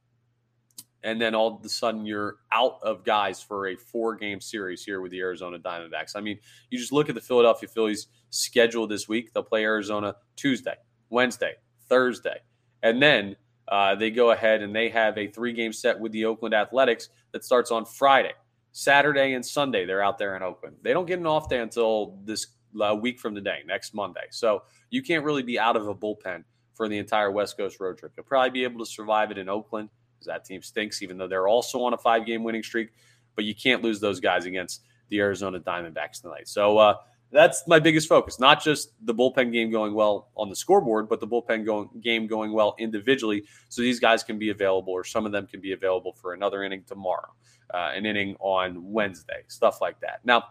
And 1.04 1.20
then 1.20 1.36
all 1.36 1.56
of 1.56 1.64
a 1.64 1.68
sudden, 1.68 2.06
you're 2.06 2.38
out 2.50 2.80
of 2.82 3.04
guys 3.04 3.40
for 3.40 3.68
a 3.68 3.76
four 3.76 4.16
game 4.16 4.40
series 4.40 4.82
here 4.82 5.00
with 5.00 5.12
the 5.12 5.20
Arizona 5.20 5.58
Diamondbacks. 5.60 6.16
I 6.16 6.20
mean, 6.20 6.40
you 6.70 6.78
just 6.78 6.92
look 6.92 7.08
at 7.08 7.14
the 7.14 7.20
Philadelphia 7.20 7.68
Phillies 7.68 8.08
schedule 8.30 8.88
this 8.88 9.08
week. 9.08 9.32
They'll 9.32 9.44
play 9.44 9.62
Arizona 9.62 10.16
Tuesday, 10.34 10.74
Wednesday, 11.08 11.54
Thursday. 11.88 12.40
And 12.82 13.00
then 13.00 13.36
uh, 13.68 13.94
they 13.94 14.10
go 14.10 14.30
ahead 14.30 14.62
and 14.62 14.74
they 14.74 14.88
have 14.88 15.16
a 15.18 15.28
three 15.28 15.52
game 15.52 15.72
set 15.72 15.98
with 15.98 16.12
the 16.12 16.24
Oakland 16.24 16.54
Athletics 16.54 17.10
that 17.32 17.44
starts 17.44 17.70
on 17.70 17.84
Friday. 17.84 18.32
Saturday 18.72 19.34
and 19.34 19.44
Sunday, 19.44 19.84
they're 19.84 20.02
out 20.02 20.18
there 20.18 20.36
in 20.36 20.42
Oakland. 20.42 20.76
They 20.82 20.92
don't 20.92 21.06
get 21.06 21.18
an 21.18 21.26
off 21.26 21.48
day 21.48 21.60
until 21.60 22.18
this 22.24 22.46
uh, 22.80 22.94
week 22.94 23.18
from 23.18 23.34
today, 23.34 23.60
next 23.66 23.94
Monday. 23.94 24.26
So 24.30 24.62
you 24.90 25.02
can't 25.02 25.24
really 25.24 25.42
be 25.42 25.58
out 25.58 25.76
of 25.76 25.88
a 25.88 25.94
bullpen 25.94 26.44
for 26.74 26.88
the 26.88 26.96
entire 26.98 27.30
West 27.30 27.56
Coast 27.56 27.80
road 27.80 27.98
trip. 27.98 28.12
You'll 28.16 28.24
probably 28.24 28.50
be 28.50 28.64
able 28.64 28.84
to 28.84 28.90
survive 28.90 29.30
it 29.30 29.38
in 29.38 29.48
Oakland 29.48 29.90
because 30.14 30.26
that 30.26 30.44
team 30.44 30.62
stinks, 30.62 31.02
even 31.02 31.18
though 31.18 31.28
they're 31.28 31.48
also 31.48 31.82
on 31.82 31.92
a 31.92 31.98
five 31.98 32.24
game 32.24 32.44
winning 32.44 32.62
streak. 32.62 32.90
But 33.34 33.44
you 33.44 33.54
can't 33.54 33.82
lose 33.82 34.00
those 34.00 34.20
guys 34.20 34.46
against 34.46 34.82
the 35.08 35.20
Arizona 35.20 35.60
Diamondbacks 35.60 36.22
tonight. 36.22 36.48
So, 36.48 36.78
uh, 36.78 36.94
that's 37.30 37.66
my 37.66 37.78
biggest 37.78 38.08
focus. 38.08 38.40
Not 38.40 38.62
just 38.62 38.92
the 39.04 39.14
bullpen 39.14 39.52
game 39.52 39.70
going 39.70 39.94
well 39.94 40.30
on 40.36 40.48
the 40.48 40.56
scoreboard, 40.56 41.08
but 41.08 41.20
the 41.20 41.26
bullpen 41.26 41.64
going, 41.64 41.88
game 42.00 42.26
going 42.26 42.52
well 42.52 42.74
individually. 42.78 43.44
So 43.68 43.82
these 43.82 44.00
guys 44.00 44.22
can 44.22 44.38
be 44.38 44.50
available, 44.50 44.92
or 44.92 45.04
some 45.04 45.26
of 45.26 45.32
them 45.32 45.46
can 45.46 45.60
be 45.60 45.72
available 45.72 46.12
for 46.12 46.32
another 46.32 46.62
inning 46.62 46.84
tomorrow, 46.86 47.32
uh, 47.72 47.92
an 47.94 48.06
inning 48.06 48.36
on 48.40 48.92
Wednesday, 48.92 49.42
stuff 49.48 49.80
like 49.80 50.00
that. 50.00 50.20
Now, 50.24 50.44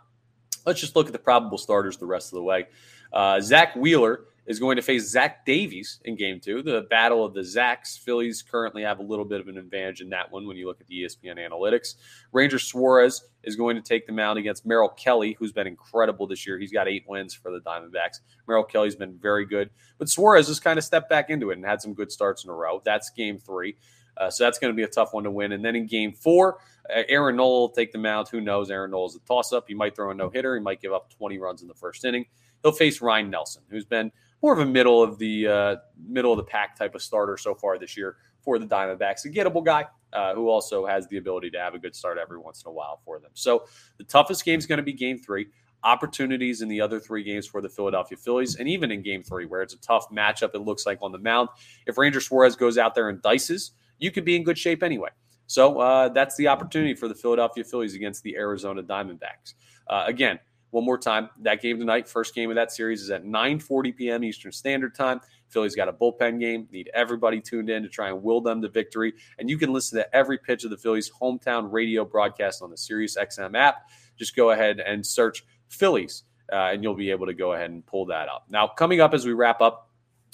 let's 0.66 0.80
just 0.80 0.96
look 0.96 1.08
at 1.08 1.13
the 1.13 1.20
probable 1.20 1.58
starters 1.58 1.98
the 1.98 2.06
rest 2.06 2.32
of 2.32 2.36
the 2.36 2.44
way. 2.44 2.68
Uh, 3.12 3.40
Zack 3.40 3.76
Wheeler 3.76 4.26
is 4.47 4.60
going 4.60 4.77
to 4.77 4.81
face 4.81 5.10
Zach 5.10 5.45
Davies 5.45 5.99
in 6.05 6.15
game 6.15 6.39
two. 6.39 6.63
The 6.63 6.88
battle 6.89 7.23
of 7.23 7.33
the 7.33 7.41
Zacks. 7.41 7.99
Phillies 7.99 8.41
currently 8.41 8.81
have 8.81 8.99
a 8.99 9.03
little 9.03 9.25
bit 9.25 9.41
of 9.41 9.49
an 9.49 9.57
advantage 9.57 9.99
in 9.99 10.10
that 10.10 10.31
one 10.31 10.47
when 10.47 10.55
you 10.55 10.65
look 10.67 10.79
at 10.79 10.88
the 10.88 11.03
ESPN 11.03 11.38
analytics. 11.38 11.95
Ranger 12.31 12.57
Suarez 12.57 13.25
is 13.43 13.57
going 13.57 13.75
to 13.75 13.81
take 13.81 14.07
the 14.07 14.13
mound 14.13 14.39
against 14.39 14.65
Merrill 14.65 14.89
Kelly, 14.89 15.36
who's 15.38 15.51
been 15.51 15.67
incredible 15.67 16.27
this 16.27 16.47
year. 16.47 16.57
He's 16.57 16.71
got 16.71 16.88
eight 16.88 17.03
wins 17.07 17.33
for 17.33 17.51
the 17.51 17.60
Diamondbacks. 17.60 18.21
Merrill 18.47 18.63
Kelly's 18.63 18.95
been 18.95 19.17
very 19.17 19.45
good, 19.45 19.69
but 19.97 20.10
Suarez 20.10 20.47
has 20.47 20.62
kind 20.62 20.79
of 20.79 20.86
stepped 20.86 21.10
back 21.10 21.29
into 21.29 21.51
it 21.51 21.57
and 21.57 21.65
had 21.65 21.81
some 21.81 21.93
good 21.93 22.12
starts 22.12 22.45
in 22.45 22.49
a 22.49 22.53
row. 22.53 22.81
That's 22.86 23.10
game 23.10 23.38
three. 23.38 23.75
Uh, 24.15 24.29
so 24.31 24.45
that's 24.45 24.57
going 24.57 24.73
to 24.73 24.75
be 24.75 24.83
a 24.83 24.88
tough 24.88 25.13
one 25.13 25.25
to 25.25 25.31
win. 25.31 25.51
And 25.51 25.63
then 25.63 25.75
in 25.75 25.86
game 25.86 26.13
four, 26.13 26.57
uh, 26.89 27.03
Aaron 27.07 27.36
Nola 27.36 27.60
will 27.60 27.69
take 27.69 27.91
the 27.91 27.99
mound. 27.99 28.29
Who 28.29 28.41
knows? 28.41 28.71
Aaron 28.71 28.91
Nola's 28.91 29.15
a 29.15 29.19
toss 29.19 29.53
up. 29.53 29.65
He 29.67 29.75
might 29.75 29.95
throw 29.95 30.10
a 30.10 30.13
no 30.13 30.29
hitter. 30.29 30.55
He 30.55 30.62
might 30.62 30.81
give 30.81 30.93
up 30.93 31.13
20 31.17 31.38
runs 31.38 31.62
in 31.62 31.67
the 31.67 31.73
first 31.73 32.03
inning. 32.05 32.25
He'll 32.63 32.71
face 32.71 33.01
Ryne 33.01 33.29
Nelson, 33.29 33.62
who's 33.69 33.86
been 33.86 34.12
more 34.41 34.54
of 34.54 34.60
a 34.60 34.65
middle 34.65 35.02
of 35.02 35.17
the 35.17 35.47
uh, 35.47 35.76
middle 36.08 36.32
of 36.32 36.38
the 36.38 36.43
pack 36.43 36.78
type 36.78 36.95
of 36.95 37.02
starter 37.02 37.38
so 37.38 37.56
far 37.56 37.78
this 37.78 37.97
year 37.97 38.17
for 38.41 38.60
the 38.60 38.65
Diamondbacks. 38.65 39.26
A 39.26 39.30
gettable 39.30 39.63
guy 39.63 39.86
uh, 40.13 40.34
who 40.34 40.50
also 40.50 40.86
has 40.86 41.08
the 41.08 41.17
ability 41.17 41.50
to 41.52 41.60
have 41.60 41.73
a 41.73 41.80
good 41.80 41.95
start 41.95 42.17
every 42.17 42.38
once 42.38 42.63
in 42.63 42.69
a 42.69 42.71
while 42.71 43.02
for 43.04 43.19
them. 43.19 43.32
So 43.34 43.65
the 43.97 44.04
toughest 44.04 44.45
game 44.45 44.60
is 44.60 44.65
going 44.65 44.78
to 44.78 44.84
be 44.84 44.93
Game 44.93 45.19
Three. 45.19 45.47
Opportunities 45.84 46.62
in 46.62 46.69
the 46.69 46.82
other 46.82 47.00
three 47.00 47.23
games 47.23 47.45
for 47.45 47.62
the 47.62 47.69
Philadelphia 47.69 48.17
Phillies, 48.17 48.56
and 48.56 48.67
even 48.67 48.91
in 48.91 49.04
Game 49.04 49.21
Three, 49.21 49.45
where 49.45 49.62
it's 49.62 49.73
a 49.73 49.80
tough 49.80 50.10
matchup, 50.10 50.56
it 50.56 50.60
looks 50.60 50.86
like 50.86 51.00
on 51.02 51.12
the 51.12 51.19
mound. 51.19 51.50
If 51.86 51.97
Ranger 51.97 52.19
Suarez 52.19 52.56
goes 52.56 52.78
out 52.78 52.95
there 52.95 53.10
and 53.10 53.21
dices, 53.21 53.71
you 54.00 54.12
could 54.12 54.26
be 54.26 54.36
in 54.36 54.43
good 54.43 54.58
shape 54.58 54.82
anyway. 54.82 55.10
So 55.45 55.80
uh, 55.80 56.10
that's 56.10 56.36
the 56.36 56.47
opportunity 56.47 56.93
for 56.93 57.08
the 57.08 57.15
Philadelphia 57.15 57.63
Phillies 57.63 57.95
against 57.95 58.23
the 58.23 58.36
Arizona 58.36 58.84
Diamondbacks. 58.84 59.54
Uh, 59.88 60.04
again, 60.08 60.39
one 60.71 60.84
more 60.84 60.97
time, 60.97 61.30
that 61.41 61.62
game 61.62 61.80
tonight, 61.80 62.08
first 62.08 62.36
game 62.36 62.49
of 62.49 62.56
that 62.56 62.71
series 62.71 63.01
is 63.01 63.10
at 63.10 63.23
9:40 63.23 63.95
p.m. 63.95 64.23
Eastern 64.23 64.51
Standard 64.51 64.95
Time. 64.95 65.21
Philly's 65.49 65.75
got 65.75 65.88
a 65.88 65.93
bullpen 65.93 66.39
game. 66.39 66.67
Need 66.71 66.89
everybody 66.93 67.39
tuned 67.39 67.69
in 67.69 67.84
to 67.84 67.89
try 67.89 68.10
and 68.10 68.21
will 68.21 68.41
them 68.41 68.62
to 68.62 68.67
victory. 68.67 69.13
And 69.39 69.49
you 69.49 69.58
can 69.58 69.71
listen 69.71 69.97
to 69.97 70.15
every 70.15 70.38
pitch 70.38 70.65
of 70.65 70.71
the 70.71 70.77
Phillies' 70.77 71.10
hometown 71.10 71.71
radio 71.71 72.03
broadcast 72.03 72.62
on 72.62 72.69
the 72.69 72.77
Sirius 72.77 73.17
XM 73.17 73.58
app. 73.58 73.88
Just 74.17 74.36
go 74.36 74.51
ahead 74.51 74.80
and 74.80 75.06
search 75.06 75.45
Phillies, 75.69 76.23
uh, 76.51 76.71
and 76.73 76.84
you'll 76.84 76.95
be 76.95 77.12
able 77.12 77.27
to 77.27 77.34
go 77.34 77.53
ahead 77.53 77.69
and 77.69 77.86
pull 77.86 78.06
that 78.08 78.27
up. 78.27 78.45
Now, 78.49 78.67
coming 78.67 78.99
up 78.99 79.13
as 79.13 79.25
we 79.25 79.34
wrap 79.34 79.62
up, 79.62 79.89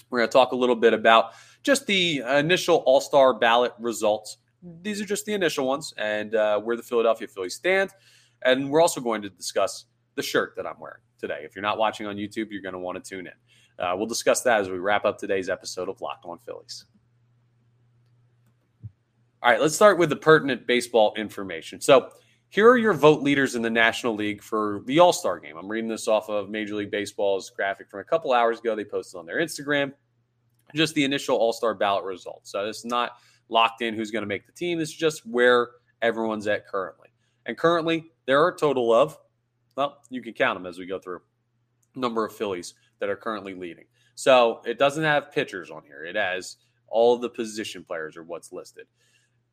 we're 0.09 0.19
going 0.19 0.29
to 0.29 0.33
talk 0.33 0.51
a 0.51 0.55
little 0.55 0.75
bit 0.75 0.93
about 0.93 1.33
just 1.63 1.85
the 1.85 2.23
initial 2.37 2.77
All 2.85 3.01
Star 3.01 3.33
ballot 3.33 3.73
results. 3.79 4.37
These 4.81 5.01
are 5.01 5.05
just 5.05 5.25
the 5.25 5.33
initial 5.33 5.67
ones, 5.67 5.93
and 5.97 6.33
uh, 6.35 6.59
where 6.59 6.75
the 6.75 6.83
Philadelphia 6.83 7.27
Phillies 7.27 7.55
stand. 7.55 7.91
And 8.45 8.69
we're 8.69 8.81
also 8.81 8.99
going 8.99 9.21
to 9.21 9.29
discuss 9.29 9.85
the 10.15 10.21
shirt 10.21 10.53
that 10.55 10.65
I'm 10.65 10.79
wearing 10.79 11.01
today. 11.19 11.41
If 11.43 11.55
you're 11.55 11.63
not 11.63 11.77
watching 11.77 12.05
on 12.05 12.15
YouTube, 12.15 12.47
you're 12.51 12.61
going 12.61 12.73
to 12.73 12.79
want 12.79 13.03
to 13.03 13.09
tune 13.09 13.27
in. 13.27 13.83
Uh, 13.83 13.95
we'll 13.95 14.07
discuss 14.07 14.41
that 14.43 14.61
as 14.61 14.69
we 14.69 14.77
wrap 14.77 15.05
up 15.05 15.17
today's 15.17 15.49
episode 15.49 15.89
of 15.89 15.99
Locked 16.01 16.25
On 16.25 16.37
Phillies. 16.45 16.85
All 19.41 19.51
right, 19.51 19.59
let's 19.59 19.75
start 19.75 19.97
with 19.97 20.09
the 20.09 20.15
pertinent 20.15 20.67
baseball 20.67 21.13
information. 21.17 21.81
So, 21.81 22.11
here 22.49 22.69
are 22.69 22.77
your 22.77 22.93
vote 22.93 23.23
leaders 23.23 23.55
in 23.55 23.63
the 23.63 23.69
National 23.71 24.13
League 24.13 24.43
for 24.43 24.83
the 24.85 24.99
All 24.99 25.11
Star 25.11 25.39
game. 25.39 25.57
I'm 25.57 25.67
reading 25.67 25.89
this 25.89 26.07
off 26.07 26.29
of 26.29 26.51
Major 26.51 26.75
League 26.75 26.91
Baseball's 26.91 27.49
graphic 27.49 27.89
from 27.89 27.99
a 27.99 28.03
couple 28.03 28.31
hours 28.31 28.59
ago. 28.59 28.75
They 28.75 28.85
posted 28.85 29.17
on 29.17 29.25
their 29.25 29.39
Instagram 29.39 29.91
just 30.75 30.93
the 30.93 31.03
initial 31.03 31.35
All 31.35 31.51
Star 31.51 31.73
ballot 31.73 32.03
results. 32.03 32.51
So 32.51 32.65
it's 32.67 32.85
not 32.85 33.13
locked 33.49 33.81
in 33.81 33.95
who's 33.95 34.11
going 34.11 34.21
to 34.21 34.27
make 34.27 34.45
the 34.45 34.51
team. 34.51 34.77
This 34.77 34.89
is 34.89 34.95
just 34.95 35.25
where 35.25 35.69
everyone's 36.01 36.47
at 36.47 36.67
currently. 36.67 37.09
And 37.45 37.57
currently, 37.57 38.11
there 38.25 38.41
are 38.41 38.49
a 38.49 38.57
total 38.57 38.93
of, 38.93 39.17
well, 39.75 40.01
you 40.09 40.21
can 40.21 40.33
count 40.33 40.57
them 40.57 40.65
as 40.65 40.77
we 40.77 40.85
go 40.85 40.99
through, 40.99 41.21
number 41.95 42.25
of 42.25 42.33
Phillies 42.35 42.73
that 42.99 43.09
are 43.09 43.15
currently 43.15 43.53
leading. 43.53 43.85
So 44.15 44.61
it 44.65 44.77
doesn't 44.77 45.03
have 45.03 45.31
pitchers 45.31 45.71
on 45.71 45.83
here. 45.85 46.03
It 46.03 46.15
has 46.15 46.57
all 46.87 47.17
the 47.17 47.29
position 47.29 47.83
players 47.83 48.15
are 48.17 48.23
what's 48.23 48.51
listed. 48.51 48.85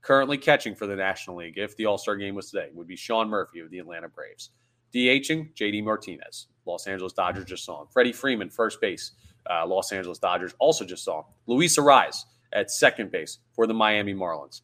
Currently 0.03 0.39
catching 0.39 0.75
for 0.75 0.87
the 0.87 0.97
National 0.97 1.37
League, 1.37 1.59
if 1.59 1.77
the 1.77 1.87
All 1.87 1.99
Star 1.99 2.17
game 2.17 2.35
was 2.35 2.51
today, 2.51 2.69
would 2.73 2.87
be 2.87 2.97
Sean 2.97 3.29
Murphy 3.29 3.61
of 3.61 3.71
the 3.71 3.79
Atlanta 3.79 4.09
Braves. 4.09 4.51
DHing, 4.95 5.55
JD 5.55 5.85
Martinez, 5.85 6.49
Los 6.67 6.87
Angeles 6.87 7.13
Dodgers 7.13 7.45
just 7.45 7.65
saw 7.65 7.83
him. 7.83 7.89
Freddie 7.93 8.13
Freeman, 8.13 8.51
first 8.51 8.81
base, 8.81 9.13
uh, 9.49 9.67
Los 9.67 9.93
Angeles 9.93 10.19
Dodgers 10.19 10.55
also 10.59 10.85
just 10.85 11.05
saw 11.05 11.21
him. 11.21 11.25
Luis 11.47 11.79
Arraez 11.79 12.25
at 12.53 12.71
second 12.71 13.11
base 13.11 13.39
for 13.53 13.67
the 13.67 13.75
Miami 13.75 14.15
Marlins. 14.15 14.63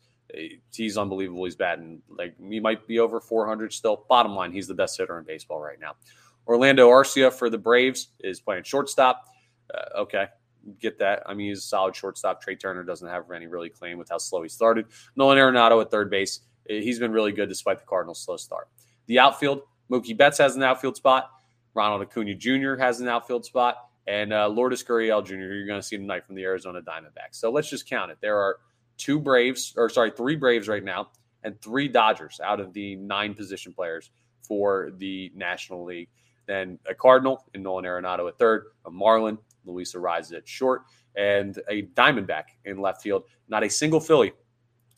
He's 0.72 0.98
unbelievable. 0.98 1.44
He's 1.44 1.56
batting 1.56 2.02
like 2.08 2.34
he 2.38 2.60
might 2.60 2.86
be 2.86 2.98
over 2.98 3.20
400 3.20 3.72
still. 3.72 4.04
Bottom 4.08 4.34
line, 4.34 4.52
he's 4.52 4.66
the 4.66 4.74
best 4.74 4.98
hitter 4.98 5.18
in 5.18 5.24
baseball 5.24 5.60
right 5.60 5.80
now. 5.80 5.92
Orlando 6.46 6.88
Arcia 6.88 7.32
for 7.32 7.50
the 7.50 7.58
Braves 7.58 8.08
is 8.20 8.40
playing 8.40 8.64
shortstop. 8.64 9.24
Uh, 9.72 10.00
okay, 10.00 10.26
get 10.80 10.98
that. 10.98 11.22
I 11.26 11.34
mean, 11.34 11.48
he's 11.48 11.58
a 11.58 11.62
solid 11.62 11.96
shortstop. 11.96 12.40
Trea 12.40 12.56
Turner 12.56 12.84
doesn't 12.84 13.08
have 13.08 13.30
any 13.30 13.46
really 13.46 13.68
claim 13.68 13.98
with 13.98 14.08
how 14.08 14.18
slow 14.18 14.42
he 14.42 14.48
started. 14.48 14.86
Nolan 15.16 15.38
Arenado 15.38 15.80
at 15.80 15.90
third 15.90 16.10
base. 16.10 16.40
He's 16.68 16.98
been 16.98 17.12
really 17.12 17.32
good 17.32 17.48
despite 17.48 17.78
the 17.78 17.86
Cardinals' 17.86 18.20
slow 18.20 18.36
start. 18.36 18.68
The 19.06 19.18
outfield, 19.18 19.62
Mookie 19.90 20.16
Betts 20.16 20.38
has 20.38 20.56
an 20.56 20.62
outfield 20.62 20.96
spot. 20.96 21.30
Ronald 21.74 22.02
Acuna 22.02 22.34
Jr. 22.34 22.74
has 22.76 23.00
an 23.00 23.08
outfield 23.08 23.44
spot. 23.44 23.76
And 24.08 24.32
uh, 24.32 24.48
Lourdes 24.48 24.84
Gurriel 24.84 25.24
Jr., 25.24 25.34
you're 25.34 25.66
going 25.66 25.80
to 25.80 25.86
see 25.86 25.96
tonight 25.96 26.24
from 26.24 26.36
the 26.36 26.44
Arizona 26.44 26.80
Diamondbacks. 26.80 27.34
So 27.34 27.50
let's 27.50 27.68
just 27.68 27.88
count 27.88 28.12
it. 28.12 28.18
There 28.20 28.38
are 28.38 28.58
two 28.96 29.18
Braves, 29.18 29.74
or 29.76 29.88
sorry, 29.88 30.10
three 30.10 30.36
Braves 30.36 30.68
right 30.68 30.84
now, 30.84 31.08
and 31.42 31.60
three 31.60 31.88
Dodgers 31.88 32.40
out 32.42 32.60
of 32.60 32.72
the 32.72 32.96
nine 32.96 33.34
position 33.34 33.72
players 33.72 34.10
for 34.42 34.90
the 34.98 35.30
National 35.34 35.84
League. 35.84 36.08
Then 36.46 36.78
a 36.88 36.94
Cardinal 36.94 37.44
in 37.54 37.62
Nolan 37.62 37.84
Arenado 37.84 38.28
at 38.28 38.38
third, 38.38 38.66
a 38.84 38.90
Marlin, 38.90 39.38
Luis 39.64 39.94
Arraez 39.94 40.32
at 40.32 40.46
short, 40.48 40.82
and 41.16 41.58
a 41.68 41.82
Diamondback 41.82 42.44
in 42.64 42.78
left 42.78 43.02
field. 43.02 43.24
Not 43.48 43.64
a 43.64 43.70
single 43.70 44.00
Philly 44.00 44.32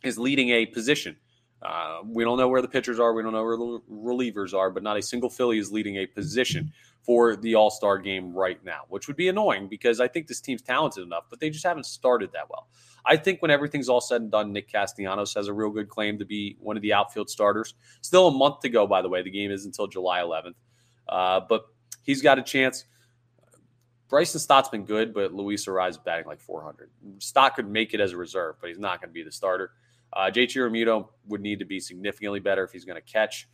is 0.04 0.18
leading 0.18 0.50
a 0.50 0.66
position. 0.66 1.16
Uh, 1.62 1.98
we 2.04 2.22
don't 2.22 2.38
know 2.38 2.48
where 2.48 2.62
the 2.62 2.68
pitchers 2.68 3.00
are. 3.00 3.12
We 3.12 3.22
don't 3.22 3.32
know 3.32 3.42
where 3.42 3.56
the 3.56 3.80
relievers 3.90 4.54
are, 4.54 4.70
but 4.70 4.82
not 4.82 4.96
a 4.96 5.02
single 5.02 5.30
Philly 5.30 5.58
is 5.58 5.72
leading 5.72 5.96
a 5.96 6.06
position 6.06 6.72
for 7.08 7.36
the 7.36 7.54
All 7.54 7.70
Star 7.70 7.96
game 7.96 8.34
right 8.34 8.62
now, 8.62 8.80
which 8.90 9.08
would 9.08 9.16
be 9.16 9.28
annoying 9.28 9.66
because 9.66 9.98
I 9.98 10.08
think 10.08 10.26
this 10.26 10.42
team's 10.42 10.60
talented 10.60 11.02
enough, 11.02 11.24
but 11.30 11.40
they 11.40 11.48
just 11.48 11.64
haven't 11.64 11.86
started 11.86 12.30
that 12.32 12.50
well. 12.50 12.68
I 13.06 13.16
think 13.16 13.40
when 13.40 13.50
everything's 13.50 13.88
all 13.88 14.02
said 14.02 14.20
and 14.20 14.30
done, 14.30 14.52
Nick 14.52 14.70
Castellanos 14.70 15.32
has 15.32 15.48
a 15.48 15.52
real 15.54 15.70
good 15.70 15.88
claim 15.88 16.18
to 16.18 16.26
be 16.26 16.58
one 16.60 16.76
of 16.76 16.82
the 16.82 16.92
outfield 16.92 17.30
starters. 17.30 17.72
Still 18.02 18.28
a 18.28 18.30
month 18.30 18.60
to 18.60 18.68
go, 18.68 18.86
by 18.86 19.00
the 19.00 19.08
way. 19.08 19.22
The 19.22 19.30
game 19.30 19.50
is 19.50 19.64
until 19.64 19.86
July 19.86 20.20
11th. 20.20 20.56
Uh, 21.08 21.40
but 21.48 21.64
he's 22.02 22.20
got 22.20 22.38
a 22.38 22.42
chance. 22.42 22.84
Bryson 24.10 24.38
Stott's 24.38 24.68
been 24.68 24.84
good, 24.84 25.14
but 25.14 25.32
Luis 25.32 25.66
is 25.66 25.96
batting 25.96 26.26
like 26.26 26.40
400. 26.40 26.90
Stott 27.20 27.56
could 27.56 27.70
make 27.70 27.94
it 27.94 28.00
as 28.00 28.12
a 28.12 28.18
reserve, 28.18 28.56
but 28.60 28.68
he's 28.68 28.78
not 28.78 29.00
going 29.00 29.08
to 29.08 29.14
be 29.14 29.22
the 29.22 29.32
starter. 29.32 29.70
Uh, 30.12 30.30
JT 30.30 30.56
Realmuto 30.56 31.08
would 31.26 31.40
need 31.40 31.58
to 31.60 31.64
be 31.64 31.80
significantly 31.80 32.40
better 32.40 32.64
if 32.64 32.70
he's 32.70 32.84
going 32.84 33.00
to 33.00 33.12
catch. 33.12 33.48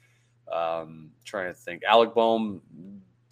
Um, 0.53 1.13
trying 1.25 1.47
to 1.47 1.55
think. 1.55 1.85
Alec 1.85 2.15
Bohm, 2.15 2.61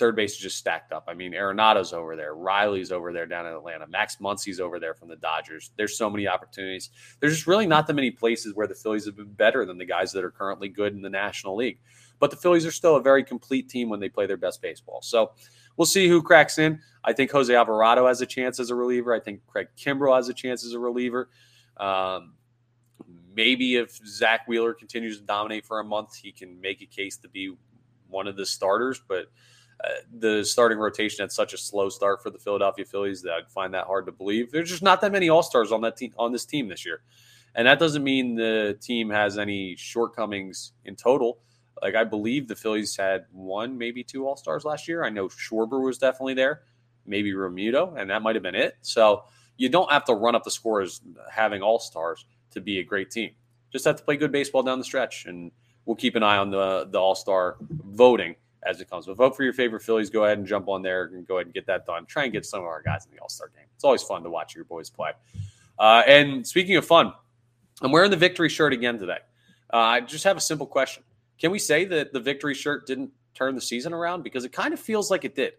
third 0.02 0.16
base 0.16 0.32
is 0.32 0.38
just 0.38 0.58
stacked 0.58 0.90
up. 0.90 1.04
I 1.06 1.14
mean, 1.14 1.32
Arenado's 1.32 1.92
over 1.92 2.16
there, 2.16 2.34
Riley's 2.34 2.90
over 2.90 3.12
there 3.12 3.24
down 3.24 3.46
in 3.46 3.52
Atlanta, 3.52 3.86
Max 3.86 4.16
Muncy's 4.20 4.58
over 4.58 4.80
there 4.80 4.94
from 4.94 5.08
the 5.08 5.14
Dodgers. 5.14 5.70
There's 5.76 5.96
so 5.96 6.10
many 6.10 6.26
opportunities. 6.26 6.90
There's 7.20 7.34
just 7.34 7.46
really 7.46 7.68
not 7.68 7.86
that 7.86 7.94
many 7.94 8.10
places 8.10 8.52
where 8.56 8.66
the 8.66 8.74
Phillies 8.74 9.06
have 9.06 9.14
been 9.14 9.32
better 9.32 9.64
than 9.64 9.78
the 9.78 9.84
guys 9.84 10.10
that 10.10 10.24
are 10.24 10.32
currently 10.32 10.68
good 10.68 10.92
in 10.92 11.02
the 11.02 11.08
National 11.08 11.54
League. 11.54 11.78
But 12.18 12.32
the 12.32 12.36
Phillies 12.36 12.66
are 12.66 12.72
still 12.72 12.96
a 12.96 13.00
very 13.00 13.22
complete 13.22 13.68
team 13.68 13.88
when 13.88 14.00
they 14.00 14.08
play 14.08 14.26
their 14.26 14.36
best 14.36 14.60
baseball. 14.60 15.02
So 15.02 15.30
we'll 15.76 15.86
see 15.86 16.08
who 16.08 16.20
cracks 16.20 16.58
in. 16.58 16.80
I 17.04 17.12
think 17.12 17.30
Jose 17.30 17.54
Alvarado 17.54 18.08
has 18.08 18.20
a 18.22 18.26
chance 18.26 18.58
as 18.58 18.70
a 18.70 18.74
reliever. 18.74 19.14
I 19.14 19.20
think 19.20 19.46
Craig 19.46 19.68
Kimbrel 19.78 20.16
has 20.16 20.28
a 20.28 20.34
chance 20.34 20.64
as 20.64 20.72
a 20.72 20.80
reliever. 20.80 21.28
Um, 21.76 22.34
maybe 23.32 23.76
if 23.76 24.00
Zack 24.04 24.48
Wheeler 24.48 24.74
continues 24.74 25.18
to 25.20 25.24
dominate 25.24 25.64
for 25.64 25.78
a 25.78 25.84
month, 25.84 26.16
he 26.16 26.32
can 26.32 26.60
make 26.60 26.82
a 26.82 26.86
case 26.86 27.18
to 27.18 27.28
be 27.28 27.54
one 28.08 28.26
of 28.26 28.36
the 28.36 28.44
starters. 28.44 29.00
But 29.06 29.26
the 30.12 30.44
starting 30.44 30.78
rotation 30.78 31.22
had 31.22 31.32
such 31.32 31.52
a 31.54 31.58
slow 31.58 31.88
start 31.88 32.22
for 32.22 32.30
the 32.30 32.38
Philadelphia 32.38 32.84
Phillies 32.84 33.22
that 33.22 33.32
I'd 33.32 33.50
find 33.50 33.74
that 33.74 33.86
hard 33.86 34.06
to 34.06 34.12
believe. 34.12 34.52
There's 34.52 34.70
just 34.70 34.82
not 34.82 35.00
that 35.00 35.12
many 35.12 35.28
All 35.28 35.42
Stars 35.42 35.72
on 35.72 35.80
that 35.82 35.96
team 35.96 36.12
on 36.18 36.32
this 36.32 36.44
team 36.44 36.68
this 36.68 36.84
year, 36.84 37.02
and 37.54 37.66
that 37.66 37.78
doesn't 37.78 38.04
mean 38.04 38.34
the 38.34 38.78
team 38.80 39.10
has 39.10 39.38
any 39.38 39.74
shortcomings 39.76 40.72
in 40.84 40.96
total. 40.96 41.40
Like 41.80 41.94
I 41.94 42.04
believe 42.04 42.46
the 42.46 42.56
Phillies 42.56 42.96
had 42.96 43.26
one, 43.32 43.76
maybe 43.76 44.04
two 44.04 44.26
All 44.26 44.36
Stars 44.36 44.64
last 44.64 44.86
year. 44.86 45.04
I 45.04 45.10
know 45.10 45.28
Schwarber 45.28 45.82
was 45.82 45.98
definitely 45.98 46.34
there, 46.34 46.62
maybe 47.06 47.32
Realmuto, 47.32 47.98
and 48.00 48.10
that 48.10 48.22
might 48.22 48.36
have 48.36 48.42
been 48.42 48.54
it. 48.54 48.76
So 48.82 49.24
you 49.56 49.68
don't 49.68 49.90
have 49.90 50.04
to 50.04 50.14
run 50.14 50.34
up 50.34 50.44
the 50.44 50.50
scores 50.50 51.00
having 51.30 51.62
All 51.62 51.78
Stars 51.78 52.26
to 52.52 52.60
be 52.60 52.78
a 52.78 52.84
great 52.84 53.10
team. 53.10 53.30
Just 53.72 53.84
have 53.84 53.96
to 53.96 54.04
play 54.04 54.16
good 54.16 54.32
baseball 54.32 54.62
down 54.62 54.78
the 54.78 54.84
stretch, 54.84 55.26
and 55.26 55.50
we'll 55.86 55.96
keep 55.96 56.14
an 56.14 56.22
eye 56.22 56.36
on 56.36 56.50
the 56.50 56.86
the 56.90 57.00
All 57.00 57.16
Star 57.16 57.56
voting 57.60 58.36
as 58.66 58.80
it 58.80 58.88
comes. 58.88 59.06
But 59.06 59.16
vote 59.16 59.36
for 59.36 59.44
your 59.44 59.52
favorite 59.52 59.82
Phillies. 59.82 60.10
Go 60.10 60.24
ahead 60.24 60.38
and 60.38 60.46
jump 60.46 60.68
on 60.68 60.82
there 60.82 61.04
and 61.04 61.26
go 61.26 61.36
ahead 61.36 61.46
and 61.46 61.54
get 61.54 61.66
that 61.66 61.86
done. 61.86 62.06
Try 62.06 62.24
and 62.24 62.32
get 62.32 62.46
some 62.46 62.60
of 62.60 62.66
our 62.66 62.82
guys 62.82 63.04
in 63.04 63.14
the 63.14 63.20
All 63.20 63.28
Star 63.28 63.50
game. 63.54 63.66
It's 63.74 63.84
always 63.84 64.02
fun 64.02 64.22
to 64.22 64.30
watch 64.30 64.54
your 64.54 64.64
boys 64.64 64.90
play. 64.90 65.10
Uh, 65.78 66.02
and 66.06 66.46
speaking 66.46 66.76
of 66.76 66.86
fun, 66.86 67.12
I'm 67.80 67.92
wearing 67.92 68.10
the 68.10 68.16
victory 68.16 68.48
shirt 68.48 68.72
again 68.72 68.98
today. 68.98 69.18
Uh, 69.72 69.76
I 69.76 70.00
just 70.00 70.24
have 70.24 70.36
a 70.36 70.40
simple 70.40 70.66
question: 70.66 71.02
Can 71.38 71.50
we 71.50 71.58
say 71.58 71.84
that 71.86 72.12
the 72.12 72.20
victory 72.20 72.54
shirt 72.54 72.86
didn't 72.86 73.10
turn 73.34 73.54
the 73.54 73.60
season 73.60 73.92
around? 73.92 74.22
Because 74.22 74.44
it 74.44 74.52
kind 74.52 74.72
of 74.72 74.80
feels 74.80 75.10
like 75.10 75.24
it 75.24 75.34
did. 75.34 75.54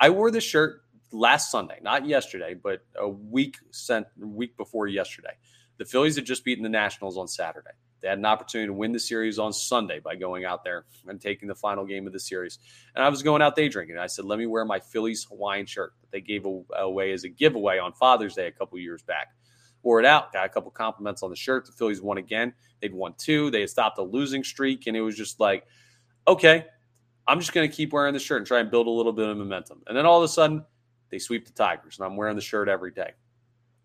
I 0.00 0.10
wore 0.10 0.30
this 0.30 0.44
shirt 0.44 0.82
last 1.12 1.50
Sunday, 1.50 1.78
not 1.80 2.06
yesterday, 2.06 2.54
but 2.54 2.84
a 2.96 3.08
week 3.08 3.56
sent 3.70 4.06
week 4.18 4.56
before 4.56 4.86
yesterday. 4.86 5.34
The 5.78 5.84
Phillies 5.84 6.16
had 6.16 6.24
just 6.24 6.44
beaten 6.44 6.62
the 6.62 6.68
Nationals 6.68 7.16
on 7.16 7.26
Saturday. 7.28 7.70
They 8.04 8.10
had 8.10 8.18
an 8.18 8.26
opportunity 8.26 8.66
to 8.66 8.74
win 8.74 8.92
the 8.92 9.00
series 9.00 9.38
on 9.38 9.54
Sunday 9.54 9.98
by 9.98 10.14
going 10.14 10.44
out 10.44 10.62
there 10.62 10.84
and 11.08 11.18
taking 11.18 11.48
the 11.48 11.54
final 11.54 11.86
game 11.86 12.06
of 12.06 12.12
the 12.12 12.20
series. 12.20 12.58
And 12.94 13.02
I 13.02 13.08
was 13.08 13.22
going 13.22 13.40
out 13.40 13.56
day 13.56 13.70
drinking. 13.70 13.96
I 13.96 14.08
said, 14.08 14.26
let 14.26 14.38
me 14.38 14.44
wear 14.44 14.66
my 14.66 14.78
Phillies 14.78 15.24
Hawaiian 15.24 15.64
shirt 15.64 15.94
that 16.02 16.10
they 16.10 16.20
gave 16.20 16.44
away 16.44 17.12
as 17.12 17.24
a 17.24 17.30
giveaway 17.30 17.78
on 17.78 17.94
Father's 17.94 18.34
Day 18.34 18.46
a 18.46 18.52
couple 18.52 18.78
years 18.78 19.02
back. 19.02 19.28
Wore 19.82 20.00
it 20.00 20.04
out, 20.04 20.34
got 20.34 20.44
a 20.44 20.50
couple 20.50 20.70
compliments 20.70 21.22
on 21.22 21.30
the 21.30 21.36
shirt. 21.36 21.64
The 21.64 21.72
Phillies 21.72 22.02
won 22.02 22.18
again. 22.18 22.52
They'd 22.82 22.92
won 22.92 23.14
two. 23.16 23.50
They 23.50 23.60
had 23.60 23.70
stopped 23.70 23.96
a 23.96 24.02
losing 24.02 24.44
streak. 24.44 24.86
And 24.86 24.94
it 24.94 25.00
was 25.00 25.16
just 25.16 25.40
like, 25.40 25.64
okay, 26.28 26.66
I'm 27.26 27.40
just 27.40 27.54
going 27.54 27.66
to 27.66 27.74
keep 27.74 27.94
wearing 27.94 28.12
the 28.12 28.20
shirt 28.20 28.36
and 28.36 28.46
try 28.46 28.60
and 28.60 28.70
build 28.70 28.86
a 28.86 28.90
little 28.90 29.14
bit 29.14 29.30
of 29.30 29.38
momentum. 29.38 29.80
And 29.86 29.96
then 29.96 30.04
all 30.04 30.18
of 30.18 30.24
a 30.24 30.28
sudden, 30.28 30.62
they 31.08 31.18
sweep 31.18 31.46
the 31.46 31.52
Tigers. 31.52 31.96
And 31.98 32.04
I'm 32.04 32.16
wearing 32.16 32.36
the 32.36 32.42
shirt 32.42 32.68
every 32.68 32.90
day. 32.90 33.12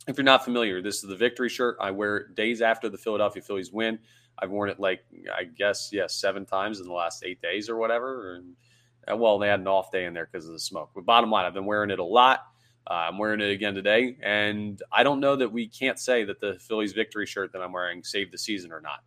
If 0.07 0.17
you're 0.17 0.23
not 0.23 0.43
familiar, 0.43 0.81
this 0.81 1.03
is 1.03 1.09
the 1.09 1.15
victory 1.15 1.49
shirt. 1.49 1.77
I 1.79 1.91
wear 1.91 2.17
it 2.17 2.35
days 2.35 2.61
after 2.61 2.89
the 2.89 2.97
Philadelphia 2.97 3.41
Phillies 3.41 3.71
win. 3.71 3.99
I've 4.39 4.49
worn 4.49 4.69
it 4.69 4.79
like 4.79 5.03
I 5.33 5.43
guess 5.43 5.89
yes, 5.91 6.15
seven 6.15 6.45
times 6.45 6.79
in 6.79 6.87
the 6.87 6.93
last 6.93 7.23
eight 7.25 7.41
days 7.41 7.69
or 7.69 7.75
whatever. 7.77 8.35
And, 8.35 8.55
and 9.07 9.19
well, 9.19 9.37
they 9.37 9.47
had 9.47 9.59
an 9.59 9.67
off 9.67 9.91
day 9.91 10.05
in 10.05 10.13
there 10.13 10.27
because 10.31 10.47
of 10.47 10.53
the 10.53 10.59
smoke. 10.59 10.91
But 10.95 11.05
bottom 11.05 11.29
line, 11.29 11.45
I've 11.45 11.53
been 11.53 11.65
wearing 11.65 11.91
it 11.91 11.99
a 11.99 12.03
lot. 12.03 12.45
Uh, 12.89 13.07
I'm 13.09 13.17
wearing 13.17 13.41
it 13.41 13.51
again 13.51 13.75
today, 13.75 14.17
and 14.23 14.81
I 14.91 15.03
don't 15.03 15.19
know 15.19 15.35
that 15.35 15.51
we 15.51 15.67
can't 15.67 15.99
say 15.99 16.23
that 16.23 16.39
the 16.39 16.57
Phillies 16.59 16.93
victory 16.93 17.27
shirt 17.27 17.51
that 17.53 17.61
I'm 17.61 17.71
wearing 17.71 18.03
saved 18.03 18.33
the 18.33 18.37
season 18.37 18.71
or 18.71 18.81
not. 18.81 19.03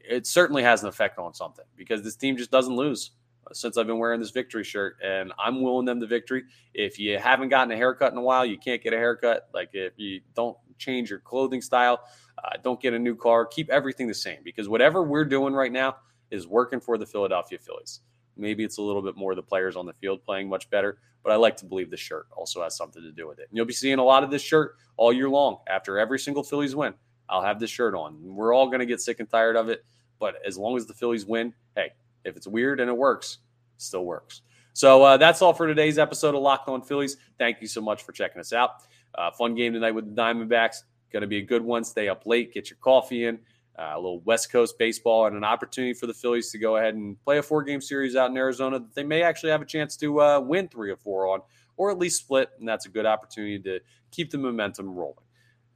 It 0.00 0.26
certainly 0.26 0.62
has 0.62 0.82
an 0.82 0.88
effect 0.88 1.18
on 1.18 1.34
something 1.34 1.66
because 1.76 2.02
this 2.02 2.16
team 2.16 2.38
just 2.38 2.50
doesn't 2.50 2.74
lose 2.74 3.10
since 3.52 3.76
I've 3.76 3.86
been 3.86 3.98
wearing 3.98 4.20
this 4.20 4.30
victory 4.30 4.64
shirt, 4.64 4.96
and 5.04 5.32
I'm 5.38 5.62
willing 5.62 5.84
them 5.84 6.00
the 6.00 6.06
victory. 6.06 6.44
If 6.74 6.98
you 6.98 7.18
haven't 7.18 7.48
gotten 7.48 7.72
a 7.72 7.76
haircut 7.76 8.12
in 8.12 8.18
a 8.18 8.22
while, 8.22 8.46
you 8.46 8.58
can't 8.58 8.82
get 8.82 8.92
a 8.92 8.96
haircut. 8.96 9.48
Like 9.52 9.70
if 9.72 9.94
you 9.96 10.20
don't 10.34 10.56
change 10.78 11.10
your 11.10 11.20
clothing 11.20 11.60
style, 11.60 12.00
uh, 12.42 12.50
don't 12.62 12.80
get 12.80 12.94
a 12.94 12.98
new 12.98 13.14
car, 13.14 13.46
keep 13.46 13.70
everything 13.70 14.08
the 14.08 14.14
same 14.14 14.38
because 14.44 14.68
whatever 14.68 15.02
we're 15.02 15.24
doing 15.24 15.54
right 15.54 15.72
now 15.72 15.96
is 16.30 16.46
working 16.46 16.80
for 16.80 16.98
the 16.98 17.06
Philadelphia 17.06 17.58
Phillies. 17.58 18.00
Maybe 18.36 18.64
it's 18.64 18.78
a 18.78 18.82
little 18.82 19.02
bit 19.02 19.16
more 19.16 19.34
the 19.34 19.42
players 19.42 19.76
on 19.76 19.86
the 19.86 19.92
field 19.92 20.24
playing 20.24 20.48
much 20.48 20.70
better, 20.70 20.98
but 21.22 21.32
I 21.32 21.36
like 21.36 21.56
to 21.58 21.66
believe 21.66 21.90
the 21.90 21.96
shirt 21.96 22.26
also 22.34 22.62
has 22.62 22.76
something 22.76 23.02
to 23.02 23.12
do 23.12 23.28
with 23.28 23.38
it. 23.38 23.48
And 23.50 23.56
you'll 23.56 23.66
be 23.66 23.74
seeing 23.74 23.98
a 23.98 24.04
lot 24.04 24.24
of 24.24 24.30
this 24.30 24.42
shirt 24.42 24.76
all 24.96 25.12
year 25.12 25.28
long 25.28 25.58
after 25.68 25.98
every 25.98 26.18
single 26.18 26.42
Phillies 26.42 26.74
win. 26.74 26.94
I'll 27.28 27.42
have 27.42 27.60
this 27.60 27.70
shirt 27.70 27.94
on. 27.94 28.18
We're 28.22 28.54
all 28.54 28.66
going 28.66 28.80
to 28.80 28.86
get 28.86 29.00
sick 29.00 29.20
and 29.20 29.28
tired 29.28 29.56
of 29.56 29.68
it, 29.68 29.84
but 30.18 30.36
as 30.46 30.56
long 30.56 30.76
as 30.76 30.86
the 30.86 30.94
Phillies 30.94 31.26
win, 31.26 31.52
hey, 31.76 31.92
if 32.24 32.36
it's 32.36 32.46
weird 32.46 32.80
and 32.80 32.88
it 32.88 32.96
works, 32.96 33.38
it 33.76 33.82
still 33.82 34.04
works. 34.04 34.42
So 34.74 35.02
uh, 35.02 35.16
that's 35.18 35.42
all 35.42 35.52
for 35.52 35.66
today's 35.66 35.98
episode 35.98 36.34
of 36.34 36.40
Locked 36.40 36.68
On 36.68 36.80
Phillies. 36.80 37.18
Thank 37.38 37.60
you 37.60 37.68
so 37.68 37.80
much 37.80 38.02
for 38.02 38.12
checking 38.12 38.40
us 38.40 38.52
out. 38.52 38.70
Uh, 39.14 39.30
fun 39.30 39.54
game 39.54 39.74
tonight 39.74 39.90
with 39.90 40.06
the 40.06 40.20
Diamondbacks. 40.20 40.84
Going 41.12 41.20
to 41.20 41.26
be 41.26 41.38
a 41.38 41.42
good 41.42 41.62
one. 41.62 41.84
Stay 41.84 42.08
up 42.08 42.24
late, 42.24 42.54
get 42.54 42.70
your 42.70 42.78
coffee 42.80 43.26
in, 43.26 43.38
uh, 43.78 43.92
a 43.94 43.96
little 43.96 44.20
West 44.20 44.50
Coast 44.50 44.78
baseball, 44.78 45.26
and 45.26 45.36
an 45.36 45.44
opportunity 45.44 45.92
for 45.92 46.06
the 46.06 46.14
Phillies 46.14 46.50
to 46.52 46.58
go 46.58 46.78
ahead 46.78 46.94
and 46.94 47.22
play 47.22 47.36
a 47.36 47.42
four 47.42 47.62
game 47.62 47.82
series 47.82 48.16
out 48.16 48.30
in 48.30 48.36
Arizona 48.38 48.78
that 48.78 48.94
they 48.94 49.04
may 49.04 49.22
actually 49.22 49.50
have 49.50 49.60
a 49.60 49.66
chance 49.66 49.94
to 49.98 50.22
uh, 50.22 50.40
win 50.40 50.68
three 50.68 50.90
or 50.90 50.96
four 50.96 51.26
on, 51.28 51.40
or 51.76 51.90
at 51.90 51.98
least 51.98 52.20
split. 52.20 52.48
And 52.58 52.66
that's 52.66 52.86
a 52.86 52.88
good 52.88 53.04
opportunity 53.04 53.58
to 53.58 53.80
keep 54.10 54.30
the 54.30 54.38
momentum 54.38 54.94
rolling. 54.94 55.16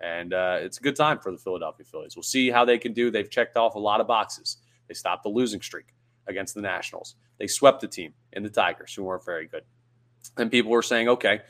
And 0.00 0.32
uh, 0.32 0.58
it's 0.60 0.78
a 0.78 0.82
good 0.82 0.96
time 0.96 1.18
for 1.18 1.32
the 1.32 1.38
Philadelphia 1.38 1.84
Phillies. 1.84 2.16
We'll 2.16 2.22
see 2.22 2.50
how 2.50 2.64
they 2.64 2.78
can 2.78 2.94
do. 2.94 3.10
They've 3.10 3.30
checked 3.30 3.58
off 3.58 3.74
a 3.74 3.78
lot 3.78 4.00
of 4.00 4.06
boxes. 4.06 4.56
They 4.88 4.94
stopped 4.94 5.22
the 5.22 5.28
losing 5.28 5.60
streak 5.60 5.95
against 6.28 6.54
the 6.54 6.62
Nationals. 6.62 7.16
They 7.38 7.46
swept 7.46 7.80
the 7.80 7.88
team 7.88 8.14
in 8.32 8.42
the 8.42 8.50
Tigers, 8.50 8.94
who 8.94 9.04
weren't 9.04 9.24
very 9.24 9.46
good. 9.46 9.62
And 10.36 10.50
people 10.50 10.70
were 10.70 10.82
saying, 10.82 11.08
okay, 11.08 11.40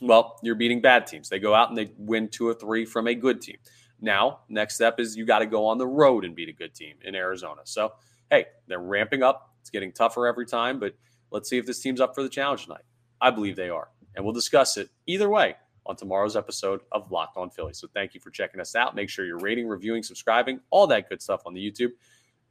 well, 0.00 0.38
you're 0.42 0.54
beating 0.54 0.80
bad 0.80 1.06
teams. 1.06 1.28
They 1.28 1.38
go 1.38 1.54
out 1.54 1.68
and 1.68 1.78
they 1.78 1.92
win 1.96 2.28
two 2.28 2.46
or 2.46 2.54
three 2.54 2.84
from 2.84 3.06
a 3.06 3.14
good 3.14 3.40
team. 3.40 3.56
Now, 4.00 4.40
next 4.48 4.74
step 4.74 4.98
is 4.98 5.16
you 5.16 5.24
got 5.24 5.40
to 5.40 5.46
go 5.46 5.66
on 5.66 5.78
the 5.78 5.86
road 5.86 6.24
and 6.24 6.34
beat 6.34 6.48
a 6.48 6.52
good 6.52 6.74
team 6.74 6.96
in 7.02 7.14
Arizona. 7.14 7.60
So, 7.64 7.92
hey, 8.30 8.46
they're 8.66 8.80
ramping 8.80 9.22
up. 9.22 9.54
It's 9.60 9.70
getting 9.70 9.92
tougher 9.92 10.26
every 10.26 10.46
time, 10.46 10.80
but 10.80 10.94
let's 11.30 11.48
see 11.48 11.56
if 11.56 11.66
this 11.66 11.78
team's 11.78 12.00
up 12.00 12.14
for 12.14 12.22
the 12.22 12.28
challenge 12.28 12.64
tonight. 12.64 12.82
I 13.20 13.30
believe 13.30 13.54
they 13.54 13.68
are. 13.68 13.88
And 14.16 14.24
we'll 14.24 14.34
discuss 14.34 14.76
it 14.76 14.90
either 15.06 15.28
way 15.28 15.54
on 15.86 15.96
tomorrow's 15.96 16.36
episode 16.36 16.80
of 16.90 17.10
Locked 17.12 17.36
On 17.36 17.48
Philly. 17.50 17.72
So 17.74 17.88
thank 17.94 18.14
you 18.14 18.20
for 18.20 18.30
checking 18.30 18.60
us 18.60 18.74
out. 18.74 18.96
Make 18.96 19.08
sure 19.08 19.24
you're 19.24 19.38
rating, 19.38 19.68
reviewing, 19.68 20.02
subscribing, 20.02 20.60
all 20.70 20.88
that 20.88 21.08
good 21.08 21.22
stuff 21.22 21.42
on 21.46 21.54
the 21.54 21.70
YouTube. 21.70 21.90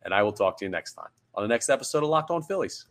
And 0.03 0.13
I 0.13 0.23
will 0.23 0.33
talk 0.33 0.57
to 0.59 0.65
you 0.65 0.71
next 0.71 0.93
time 0.93 1.09
on 1.35 1.43
the 1.43 1.47
next 1.47 1.69
episode 1.69 2.03
of 2.03 2.09
Locked 2.09 2.31
On 2.31 2.41
Phillies. 2.41 2.85